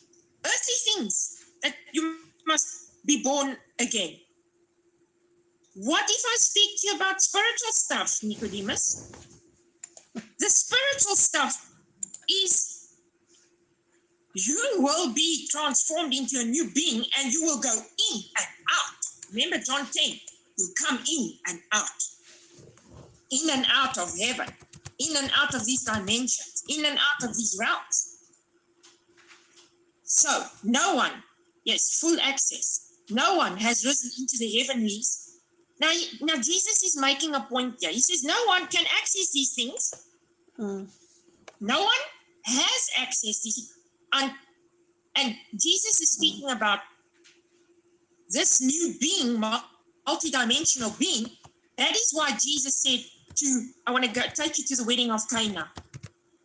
earthly 0.45 0.93
things 0.93 1.43
that 1.61 1.75
you 1.91 2.17
must 2.47 2.88
be 3.09 3.23
born 3.23 3.57
again. 3.79 4.13
What 5.73 6.05
if 6.07 6.23
I 6.25 6.35
speak 6.37 6.79
to 6.79 6.87
you 6.87 6.95
about 6.95 7.21
spiritual 7.21 7.71
stuff, 7.71 8.19
Nicodemus? 8.21 9.11
The 10.13 10.49
spiritual 10.49 11.15
stuff 11.15 11.71
is 12.29 12.89
you 14.35 14.75
will 14.77 15.11
be 15.13 15.47
transformed 15.49 16.13
into 16.13 16.39
a 16.39 16.43
new 16.43 16.69
being 16.75 17.03
and 17.19 17.33
you 17.33 17.43
will 17.43 17.59
go 17.59 17.73
in 17.73 18.21
and 18.37 18.47
out. 18.77 19.31
Remember 19.33 19.57
John 19.57 19.87
10, 19.91 20.19
you 20.57 20.67
come 20.87 20.99
in 21.11 21.33
and 21.47 21.59
out, 21.73 21.99
in 23.31 23.49
and 23.49 23.65
out 23.73 23.97
of 23.97 24.15
heaven, 24.19 24.47
in 24.99 25.17
and 25.17 25.31
out 25.35 25.55
of 25.55 25.65
these 25.65 25.83
dimensions, 25.83 26.63
in 26.69 26.85
and 26.85 26.97
out 26.97 27.27
of 27.27 27.35
these 27.35 27.57
realms. 27.59 28.17
So, 30.03 30.43
no 30.63 30.95
one, 30.95 31.23
yes, 31.65 31.99
full 31.99 32.19
access, 32.21 32.88
no 33.09 33.35
one 33.35 33.57
has 33.57 33.85
risen 33.85 34.11
into 34.19 34.37
the 34.37 34.59
heavenlies 34.59 35.29
now, 35.79 35.91
now 36.21 36.35
Jesus 36.35 36.83
is 36.83 36.99
making 36.99 37.33
a 37.35 37.41
point 37.41 37.75
here. 37.79 37.91
He 37.91 38.01
says 38.01 38.23
no 38.23 38.37
one 38.47 38.67
can 38.67 38.85
access 38.97 39.31
these 39.31 39.53
things. 39.53 39.93
Mm. 40.59 40.89
No 41.61 41.79
one 41.79 42.03
has 42.43 42.89
access 42.97 43.39
to 43.39 43.43
these. 43.45 43.73
And, 44.13 44.31
and 45.15 45.35
Jesus 45.53 46.01
is 46.01 46.11
speaking 46.11 46.49
about 46.49 46.79
this 48.29 48.61
new 48.61 48.95
being, 48.99 49.41
multidimensional 50.07 50.97
being. 50.99 51.27
That 51.77 51.91
is 51.91 52.09
why 52.11 52.31
Jesus 52.31 52.81
said 52.81 52.99
to, 53.35 53.67
I 53.87 53.91
want 53.91 54.03
to 54.03 54.11
go 54.11 54.21
take 54.33 54.57
you 54.57 54.65
to 54.65 54.75
the 54.75 54.83
wedding 54.83 55.11
of 55.11 55.21
Cana. 55.29 55.71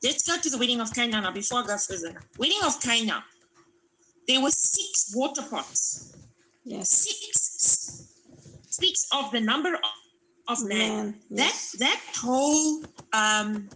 Let's 0.02 0.26
go 0.28 0.38
to 0.38 0.50
the 0.50 0.58
wedding 0.58 0.80
of 0.80 0.94
Cana 0.94 1.20
now 1.20 1.32
before 1.32 1.60
I 1.64 1.66
go 1.66 1.76
further. 1.76 2.20
Wedding 2.38 2.60
of 2.64 2.80
Cana. 2.80 3.24
There 4.28 4.40
were 4.40 4.50
six 4.50 5.12
water 5.14 5.42
pots. 5.42 6.23
Yes. 6.64 6.90
Six 6.90 8.08
speaks 8.70 9.06
of 9.12 9.30
the 9.30 9.40
number 9.40 9.74
of, 9.74 9.80
of 10.48 10.64
man. 10.66 10.78
Man, 10.78 11.14
That 11.30 11.56
that 11.78 12.00
whole 12.16 12.82
um, 13.12 13.68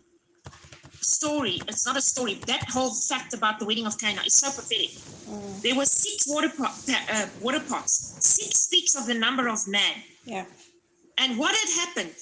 story, 1.00 1.60
it's 1.68 1.86
not 1.86 1.96
a 1.96 2.00
story, 2.00 2.34
that 2.46 2.64
whole 2.68 2.92
fact 2.94 3.34
about 3.34 3.58
the 3.58 3.66
wedding 3.66 3.86
of 3.86 3.98
Cana 3.98 4.20
is 4.26 4.34
so 4.34 4.48
pathetic. 4.48 4.90
Mm. 5.28 5.62
There 5.62 5.74
were 5.76 5.84
six 5.84 6.24
water, 6.26 6.48
pot, 6.48 6.74
uh, 6.88 7.26
water 7.40 7.60
pots. 7.60 8.16
Six 8.20 8.60
speaks 8.62 8.94
of 8.94 9.06
the 9.06 9.14
number 9.14 9.48
of 9.48 9.58
man. 9.68 9.94
Yeah. 10.24 10.44
And 11.18 11.38
what 11.38 11.54
had 11.54 11.86
happened? 11.86 12.14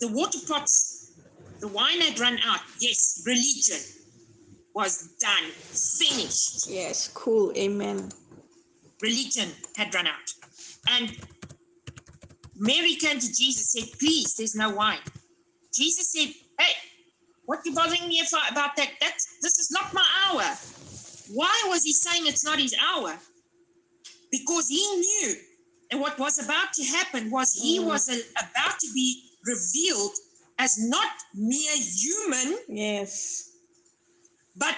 The 0.00 0.08
water 0.08 0.38
pots, 0.46 1.12
the 1.60 1.68
wine 1.68 2.00
had 2.00 2.18
run 2.18 2.38
out. 2.44 2.60
Yes, 2.80 3.22
religion 3.26 3.80
was 4.74 5.08
done, 5.20 5.44
finished. 5.52 6.68
Yes. 6.68 7.08
Cool. 7.12 7.52
Amen. 7.56 8.10
Religion 9.02 9.48
had 9.76 9.94
run 9.94 10.06
out. 10.06 10.28
And 10.88 11.16
Mary 12.56 12.94
came 12.94 13.18
to 13.18 13.32
Jesus, 13.32 13.74
and 13.74 13.84
said, 13.88 13.98
Please, 13.98 14.34
there's 14.36 14.54
no 14.54 14.70
wine. 14.70 14.98
Jesus 15.74 16.12
said, 16.12 16.28
Hey, 16.58 16.72
what 17.46 17.60
you 17.64 17.74
bothering 17.74 18.06
me 18.08 18.20
about 18.50 18.76
that? 18.76 18.90
That's 19.00 19.26
this 19.42 19.58
is 19.58 19.70
not 19.70 19.92
my 19.92 20.06
hour. 20.26 20.44
Why 21.34 21.62
was 21.68 21.82
he 21.82 21.92
saying 21.92 22.26
it's 22.26 22.44
not 22.44 22.58
his 22.58 22.74
hour? 22.80 23.18
Because 24.30 24.68
he 24.68 24.84
knew, 24.96 25.34
and 25.90 26.00
what 26.00 26.18
was 26.18 26.38
about 26.38 26.72
to 26.74 26.84
happen 26.84 27.30
was 27.30 27.52
he 27.52 27.78
Mm. 27.78 27.84
was 27.86 28.08
a- 28.08 28.22
about 28.38 28.78
to 28.80 28.92
be 28.94 29.30
revealed 29.44 30.14
as 30.58 30.78
not 30.78 31.10
mere 31.34 31.76
human, 31.76 32.58
Yes. 32.68 33.50
but 34.56 34.76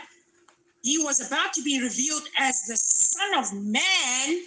he 0.85 1.03
was 1.03 1.26
about 1.26 1.55
to 1.55 1.62
be 1.62 1.80
revealed 1.80 2.28
as 2.39 2.61
the 2.68 2.76
Son 2.76 3.39
of 3.39 3.53
Man 3.55 4.43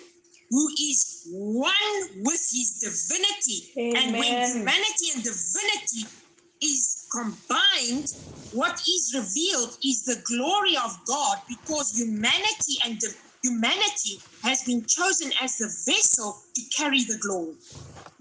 who 0.52 0.70
is 0.80 1.28
one 1.32 2.24
with 2.24 2.48
his 2.54 2.80
divinity. 2.80 3.74
And 3.98 4.14
when 4.14 4.46
humanity 4.46 5.08
and 5.16 5.24
divinity 5.24 6.08
is 6.62 7.08
combined, 7.12 8.06
what 8.52 8.80
is 8.88 9.14
revealed 9.16 9.78
is 9.84 10.06
the 10.06 10.22
glory 10.26 10.78
of 10.78 10.96
God 11.08 11.38
because 11.50 11.98
humanity 11.98 12.78
and 12.86 13.02
the 13.02 13.10
humanity 13.44 14.22
has 14.44 14.64
been 14.64 14.86
chosen 14.88 15.32
as 15.42 15.58
the 15.58 15.68
vessel 15.86 16.38
to 16.56 16.62
carry 16.78 17.04
the 17.04 17.18
glory. 17.20 17.56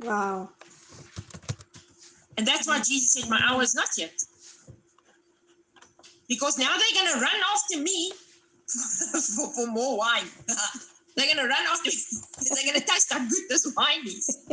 Wow. 0.01 0.49
And 2.39 2.47
that's 2.47 2.67
why 2.67 2.79
Jesus 2.79 3.13
said, 3.13 3.31
My 3.31 3.41
hour 3.47 3.63
is 3.63 3.75
not 3.75 3.89
yet. 3.99 4.15
Because 6.29 6.59
now 6.59 6.69
they're 6.77 7.03
going 7.03 7.15
to 7.15 7.21
run 7.21 7.41
after 7.55 7.83
me 7.83 8.13
for, 9.37 9.53
for 9.55 9.67
more 9.69 9.97
wine. 9.99 10.27
they're 11.17 11.27
going 11.27 11.37
to 11.39 11.49
run 11.49 11.67
after 11.69 11.89
me. 11.91 11.97
they're 12.55 12.65
going 12.73 12.81
to 12.81 12.87
taste 12.87 13.13
how 13.13 13.19
good 13.21 13.45
this 13.49 13.73
wine 13.77 14.07
is. 14.07 14.47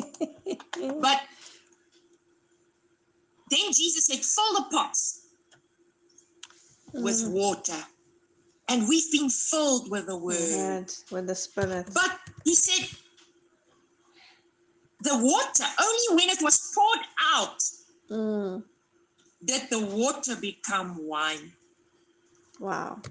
But 1.02 1.22
then 3.50 3.72
Jesus 3.74 4.06
said, 4.06 4.20
Fill 4.20 4.54
the 4.56 4.66
pots 4.72 5.22
with 6.94 7.18
Mm. 7.24 7.32
water. 7.32 7.86
And 8.70 8.88
we've 8.88 9.12
been 9.12 9.30
filled 9.30 9.90
with 9.92 10.06
the 10.06 10.18
word. 10.18 10.38
Word 10.38 10.92
with 11.12 11.28
the 11.28 11.36
Spirit. 11.36 11.90
But 11.94 12.18
he 12.46 12.56
said, 12.56 12.88
the 15.02 15.18
water, 15.18 15.66
only 15.82 16.24
when 16.24 16.30
it 16.30 16.42
was 16.42 16.72
poured 16.74 17.06
out 17.34 17.60
Mm. 18.10 18.64
did 19.44 19.70
the 19.70 19.80
water 19.80 20.36
become 20.38 20.98
wine. 21.06 21.52
Wow. 22.64 23.02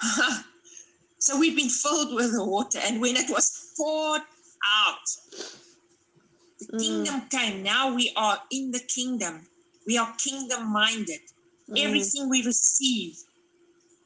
so 1.18 1.38
we've 1.38 1.54
been 1.54 1.68
filled 1.68 2.14
with 2.14 2.32
the 2.32 2.42
water, 2.42 2.78
and 2.78 2.98
when 2.98 3.14
it 3.14 3.28
was 3.28 3.74
poured 3.76 4.22
out, 4.64 5.06
the 6.60 6.66
Mm. 6.66 6.80
kingdom 6.80 7.28
came. 7.28 7.62
Now 7.62 7.94
we 7.94 8.10
are 8.16 8.40
in 8.50 8.70
the 8.70 8.80
kingdom. 8.80 9.46
We 9.86 9.98
are 9.98 10.14
kingdom 10.16 10.72
minded. 10.72 11.20
Mm. 11.68 11.78
Everything 11.78 12.30
we 12.30 12.42
receive 12.42 13.16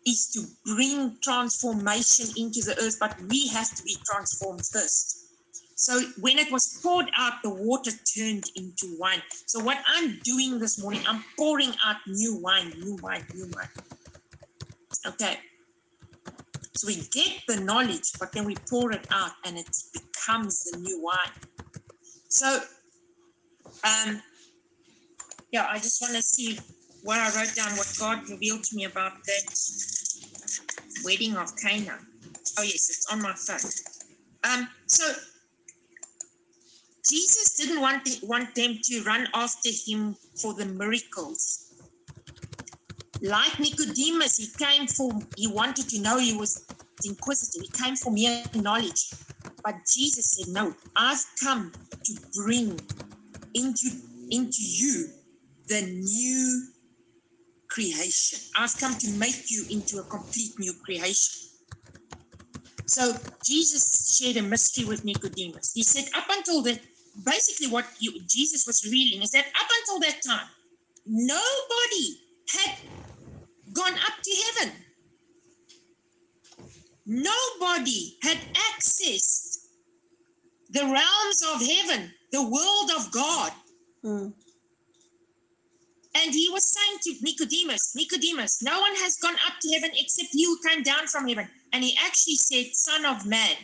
is 0.04 0.26
to 0.32 0.40
bring 0.74 1.18
transformation 1.22 2.26
into 2.36 2.62
the 2.62 2.76
earth, 2.82 2.98
but 2.98 3.14
we 3.28 3.46
have 3.48 3.72
to 3.76 3.82
be 3.84 3.96
transformed 4.04 4.66
first. 4.72 5.20
So 5.76 6.00
when 6.18 6.38
it 6.38 6.50
was 6.50 6.80
poured 6.82 7.10
out, 7.16 7.34
the 7.44 7.50
water 7.50 7.92
turned 8.16 8.50
into 8.56 8.96
wine. 8.98 9.22
So 9.46 9.60
what 9.60 9.78
I'm 9.86 10.18
doing 10.24 10.58
this 10.58 10.82
morning, 10.82 11.02
I'm 11.06 11.22
pouring 11.38 11.74
out 11.84 11.96
new 12.08 12.40
wine, 12.40 12.72
new 12.80 12.96
wine, 13.02 13.24
new 13.34 13.48
wine. 13.54 13.68
Okay. 15.06 15.38
So 16.76 16.86
we 16.88 16.96
get 17.12 17.40
the 17.46 17.60
knowledge, 17.60 18.12
but 18.18 18.32
then 18.32 18.44
we 18.44 18.56
pour 18.68 18.92
it 18.92 19.06
out 19.10 19.32
and 19.44 19.56
it 19.58 19.68
becomes 19.92 20.64
the 20.64 20.78
new 20.78 21.02
wine. 21.02 21.34
So 22.28 22.60
um 23.84 24.22
yeah, 25.52 25.66
I 25.70 25.78
just 25.78 26.00
want 26.02 26.14
to 26.14 26.22
see 26.22 26.58
what 27.04 27.18
I 27.20 27.26
wrote 27.36 27.54
down, 27.54 27.70
what 27.76 27.92
God 27.98 28.28
revealed 28.28 28.64
to 28.64 28.76
me 28.76 28.84
about 28.84 29.12
that 29.26 29.54
wedding 31.04 31.36
of 31.36 31.54
Cana. 31.56 31.98
Oh 32.58 32.62
yes, 32.62 32.88
it's 32.90 33.06
on 33.12 33.22
my 33.22 33.34
phone. 33.34 33.70
Um, 34.42 34.68
so 34.86 35.12
Jesus 37.08 37.54
didn't 37.56 37.80
want 37.80 38.04
the, 38.04 38.18
want 38.26 38.54
them 38.54 38.78
to 38.82 39.02
run 39.02 39.28
after 39.34 39.68
him 39.86 40.16
for 40.40 40.54
the 40.54 40.64
miracles. 40.64 41.63
Like 43.24 43.58
Nicodemus, 43.58 44.36
he 44.36 44.48
came 44.62 44.86
for 44.86 45.22
he 45.34 45.48
wanted 45.48 45.88
to 45.88 46.00
know. 46.00 46.18
He 46.18 46.36
was 46.36 46.66
inquisitive. 47.02 47.62
He 47.62 47.70
came 47.82 47.96
for 47.96 48.12
mere 48.12 48.44
knowledge. 48.54 49.02
But 49.64 49.76
Jesus 49.92 50.32
said, 50.32 50.52
"No, 50.52 50.74
I've 50.94 51.24
come 51.42 51.72
to 52.04 52.12
bring 52.34 52.86
into 53.54 53.88
into 54.30 54.62
you 54.62 55.08
the 55.68 55.82
new 55.82 56.68
creation. 57.70 58.38
I've 58.56 58.76
come 58.78 58.94
to 58.98 59.10
make 59.18 59.50
you 59.50 59.64
into 59.70 59.98
a 59.98 60.04
complete 60.04 60.52
new 60.58 60.72
creation. 60.84 61.44
So 62.86 63.16
Jesus 63.44 64.16
shared 64.16 64.36
a 64.36 64.42
mystery 64.42 64.84
with 64.84 65.04
Nicodemus. 65.04 65.72
He 65.74 65.82
said, 65.82 66.04
up 66.14 66.26
until 66.30 66.62
that, 66.62 66.80
basically 67.24 67.68
what 67.68 67.86
you, 67.98 68.12
Jesus 68.28 68.66
was 68.66 68.84
revealing 68.84 69.22
is 69.22 69.30
that 69.32 69.46
up 69.46 69.68
until 69.80 70.00
that 70.00 70.20
time, 70.22 70.46
nobody 71.06 72.18
had 72.50 72.70
gone 73.74 73.92
up 73.92 74.14
to 74.22 74.36
heaven. 74.46 74.72
Nobody 77.06 78.16
had 78.22 78.38
accessed 78.72 79.58
the 80.70 80.82
realms 80.82 81.42
of 81.54 81.66
heaven, 81.66 82.10
the 82.32 82.42
world 82.42 82.90
of 82.96 83.12
God. 83.12 83.52
Mm. 84.04 84.32
And 86.16 86.32
he 86.32 86.48
was 86.50 86.64
saying 86.64 86.98
to 87.02 87.14
Nicodemus, 87.22 87.94
Nicodemus, 87.94 88.62
no 88.62 88.80
one 88.80 88.94
has 88.96 89.16
gone 89.16 89.34
up 89.46 89.54
to 89.60 89.72
heaven 89.74 89.90
except 89.94 90.30
you 90.32 90.56
who 90.62 90.68
came 90.68 90.82
down 90.82 91.06
from 91.08 91.28
heaven. 91.28 91.48
And 91.72 91.82
he 91.82 91.96
actually 92.04 92.36
said, 92.36 92.66
Son 92.72 93.04
of 93.04 93.26
Man. 93.26 93.56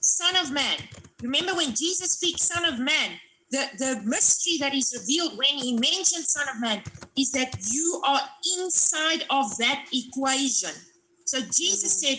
Son 0.00 0.36
of 0.36 0.52
Man. 0.52 0.78
Remember 1.20 1.54
when 1.54 1.74
Jesus 1.74 2.12
speaks 2.12 2.42
Son 2.42 2.64
of 2.64 2.78
Man, 2.78 3.18
the, 3.50 3.66
the 3.78 4.02
mystery 4.04 4.58
that 4.60 4.74
is 4.74 4.94
revealed 4.98 5.38
when 5.38 5.58
he 5.58 5.72
mentioned 5.72 6.24
Son 6.24 6.48
of 6.48 6.60
Man 6.60 6.82
is 7.16 7.32
that 7.32 7.56
you 7.70 8.02
are 8.06 8.20
inside 8.58 9.24
of 9.30 9.56
that 9.58 9.86
equation. 9.92 10.70
So 11.24 11.40
Jesus 11.40 12.00
said, 12.00 12.18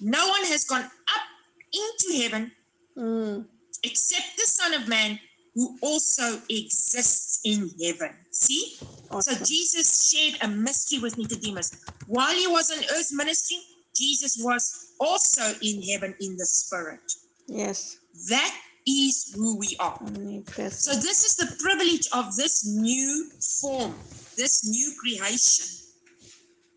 No 0.00 0.26
one 0.28 0.44
has 0.46 0.64
gone 0.64 0.84
up 0.84 1.24
into 1.72 2.22
heaven 2.22 2.52
Mm. 2.96 3.46
except 3.84 4.36
the 4.36 4.42
Son 4.42 4.74
of 4.74 4.88
Man 4.88 5.20
who 5.54 5.78
also 5.82 6.40
exists 6.50 7.40
in 7.44 7.70
heaven. 7.80 8.10
See? 8.32 8.76
So 9.20 9.34
Jesus 9.44 10.10
shared 10.10 10.38
a 10.42 10.48
mystery 10.48 10.98
with 10.98 11.16
Nicodemus. 11.16 11.84
While 12.08 12.34
he 12.34 12.48
was 12.48 12.72
on 12.72 12.78
earth 12.96 13.08
ministering, 13.12 13.60
Jesus 13.94 14.36
was 14.40 14.94
also 15.00 15.42
in 15.62 15.80
heaven 15.82 16.14
in 16.20 16.36
the 16.36 16.46
spirit. 16.46 17.00
Yes. 17.46 17.98
That 18.28 18.52
is 18.88 19.32
who 19.34 19.58
we 19.58 19.76
are. 19.78 19.98
So 20.70 20.94
this 20.94 21.24
is 21.24 21.36
the 21.36 21.56
privilege 21.60 22.08
of 22.12 22.34
this 22.36 22.66
new 22.66 23.30
form, 23.60 23.94
this 24.36 24.66
new 24.68 24.92
creation. 24.98 25.66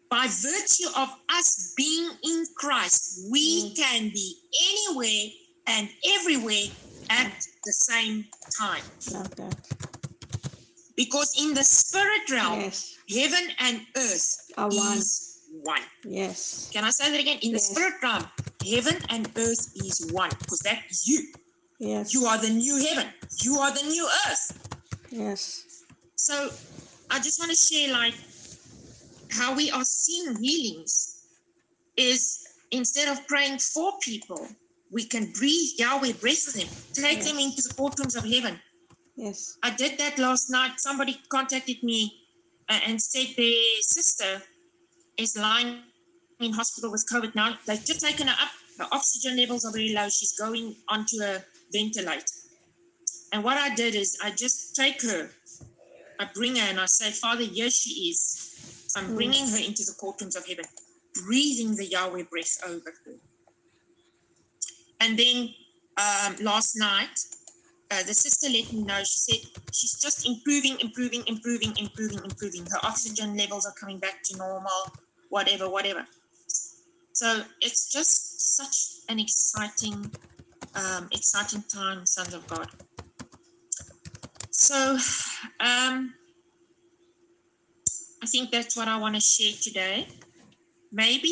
By 0.09 0.27
virtue 0.27 0.89
of 0.97 1.09
us 1.29 1.73
being 1.77 2.09
in 2.23 2.45
Christ, 2.57 3.27
we 3.31 3.71
mm. 3.71 3.75
can 3.77 4.09
be 4.09 4.35
anywhere 4.71 5.31
and 5.67 5.89
everywhere 6.19 6.65
at 7.09 7.31
the 7.63 7.71
same 7.71 8.25
time. 8.59 8.83
Love 9.13 9.33
that. 9.35 9.55
Because 10.97 11.33
in 11.39 11.53
the 11.53 11.63
spirit 11.63 12.29
realm, 12.29 12.59
Yes. 12.59 12.95
heaven 13.09 13.49
and 13.59 13.81
earth 13.95 14.51
Are 14.57 14.69
one. 14.69 14.97
is 14.97 15.39
one. 15.63 15.81
Yes. 16.03 16.69
Can 16.73 16.83
I 16.83 16.89
say 16.89 17.09
that 17.11 17.19
again? 17.19 17.39
In 17.41 17.53
the 17.53 17.59
spirit 17.59 17.93
realm, 18.03 18.27
heaven 18.67 18.97
and 19.09 19.31
earth 19.37 19.71
is 19.75 20.11
one. 20.11 20.29
Because 20.39 20.59
that 20.59 20.83
is 20.89 21.07
you. 21.07 21.31
Yes. 21.81 22.13
You 22.13 22.25
are 22.27 22.37
the 22.37 22.49
new 22.49 22.77
heaven. 22.77 23.07
You 23.41 23.57
are 23.57 23.71
the 23.71 23.81
new 23.81 24.07
earth. 24.27 24.69
Yes. 25.09 25.65
So 26.15 26.51
I 27.09 27.17
just 27.17 27.39
want 27.39 27.49
to 27.49 27.57
share 27.57 27.91
like 27.91 28.13
how 29.31 29.55
we 29.55 29.71
are 29.71 29.83
seeing 29.83 30.35
healings 30.39 31.25
is 31.97 32.37
instead 32.69 33.07
of 33.07 33.27
praying 33.27 33.57
for 33.57 33.93
people, 34.03 34.47
we 34.91 35.05
can 35.05 35.31
breathe 35.31 35.71
Yahweh 35.79 36.13
breath 36.21 36.47
of 36.49 36.53
them, 36.53 36.67
take 36.93 37.23
them 37.23 37.39
into 37.39 37.63
the 37.63 37.73
courtrooms 37.73 38.15
of 38.15 38.25
heaven. 38.31 38.59
Yes. 39.15 39.57
I 39.63 39.71
did 39.71 39.97
that 39.97 40.19
last 40.19 40.51
night. 40.51 40.73
Somebody 40.77 41.19
contacted 41.29 41.81
me 41.81 42.13
uh, 42.69 42.79
and 42.85 43.01
said 43.01 43.25
their 43.35 43.55
sister 43.81 44.43
is 45.17 45.35
lying 45.35 45.81
in 46.39 46.53
hospital 46.53 46.91
with 46.91 47.07
COVID 47.11 47.33
now. 47.33 47.57
They've 47.65 47.83
just 47.83 48.01
taken 48.01 48.27
her 48.27 48.35
up. 48.39 48.51
Her 48.77 48.87
oxygen 48.91 49.37
levels 49.37 49.65
are 49.65 49.71
very 49.71 49.93
low. 49.93 50.09
She's 50.09 50.37
going 50.37 50.75
onto 50.87 51.17
a 51.23 51.43
ventilator. 51.71 52.25
And 53.33 53.43
what 53.43 53.57
I 53.57 53.73
did 53.75 53.95
is 53.95 54.17
I 54.23 54.31
just 54.31 54.75
take 54.75 55.01
her, 55.03 55.29
I 56.19 56.27
bring 56.35 56.55
her, 56.57 56.63
and 56.63 56.79
I 56.79 56.85
say, 56.85 57.11
Father, 57.11 57.43
here 57.43 57.69
she 57.69 58.09
is. 58.09 58.91
I'm 58.95 59.11
Mm. 59.11 59.15
bringing 59.15 59.47
her 59.47 59.57
into 59.57 59.83
the 59.85 59.93
courtrooms 60.01 60.35
of 60.35 60.45
heaven, 60.45 60.65
breathing 61.25 61.75
the 61.75 61.85
Yahweh 61.85 62.23
breath 62.29 62.57
over 62.67 62.93
her. 63.05 63.13
And 64.99 65.17
then 65.17 65.49
um, 65.97 66.35
last 66.41 66.75
night, 66.77 67.17
uh, 67.91 68.03
the 68.03 68.13
sister 68.13 68.47
let 68.49 68.71
me 68.71 68.83
know. 68.83 68.99
She 69.03 69.19
said 69.19 69.51
she's 69.73 69.99
just 69.99 70.27
improving, 70.27 70.79
improving, 70.79 71.23
improving, 71.27 71.73
improving, 71.77 72.19
improving. 72.23 72.65
Her 72.67 72.79
oxygen 72.83 73.35
levels 73.35 73.65
are 73.65 73.73
coming 73.79 73.99
back 73.99 74.23
to 74.25 74.37
normal, 74.37 74.81
whatever, 75.29 75.69
whatever. 75.69 76.05
So 77.13 77.43
it's 77.59 77.91
just 77.91 78.55
such 78.55 79.03
an 79.09 79.19
exciting, 79.19 80.11
um, 80.75 81.07
exciting 81.11 81.63
time, 81.73 82.05
sons 82.05 82.33
of 82.33 82.45
God. 82.47 82.67
So 84.51 84.97
um, 85.59 86.13
I 88.21 88.25
think 88.27 88.51
that's 88.51 88.75
what 88.77 88.87
I 88.87 88.97
want 88.97 89.15
to 89.15 89.21
share 89.21 89.53
today. 89.61 90.07
Maybe 90.91 91.29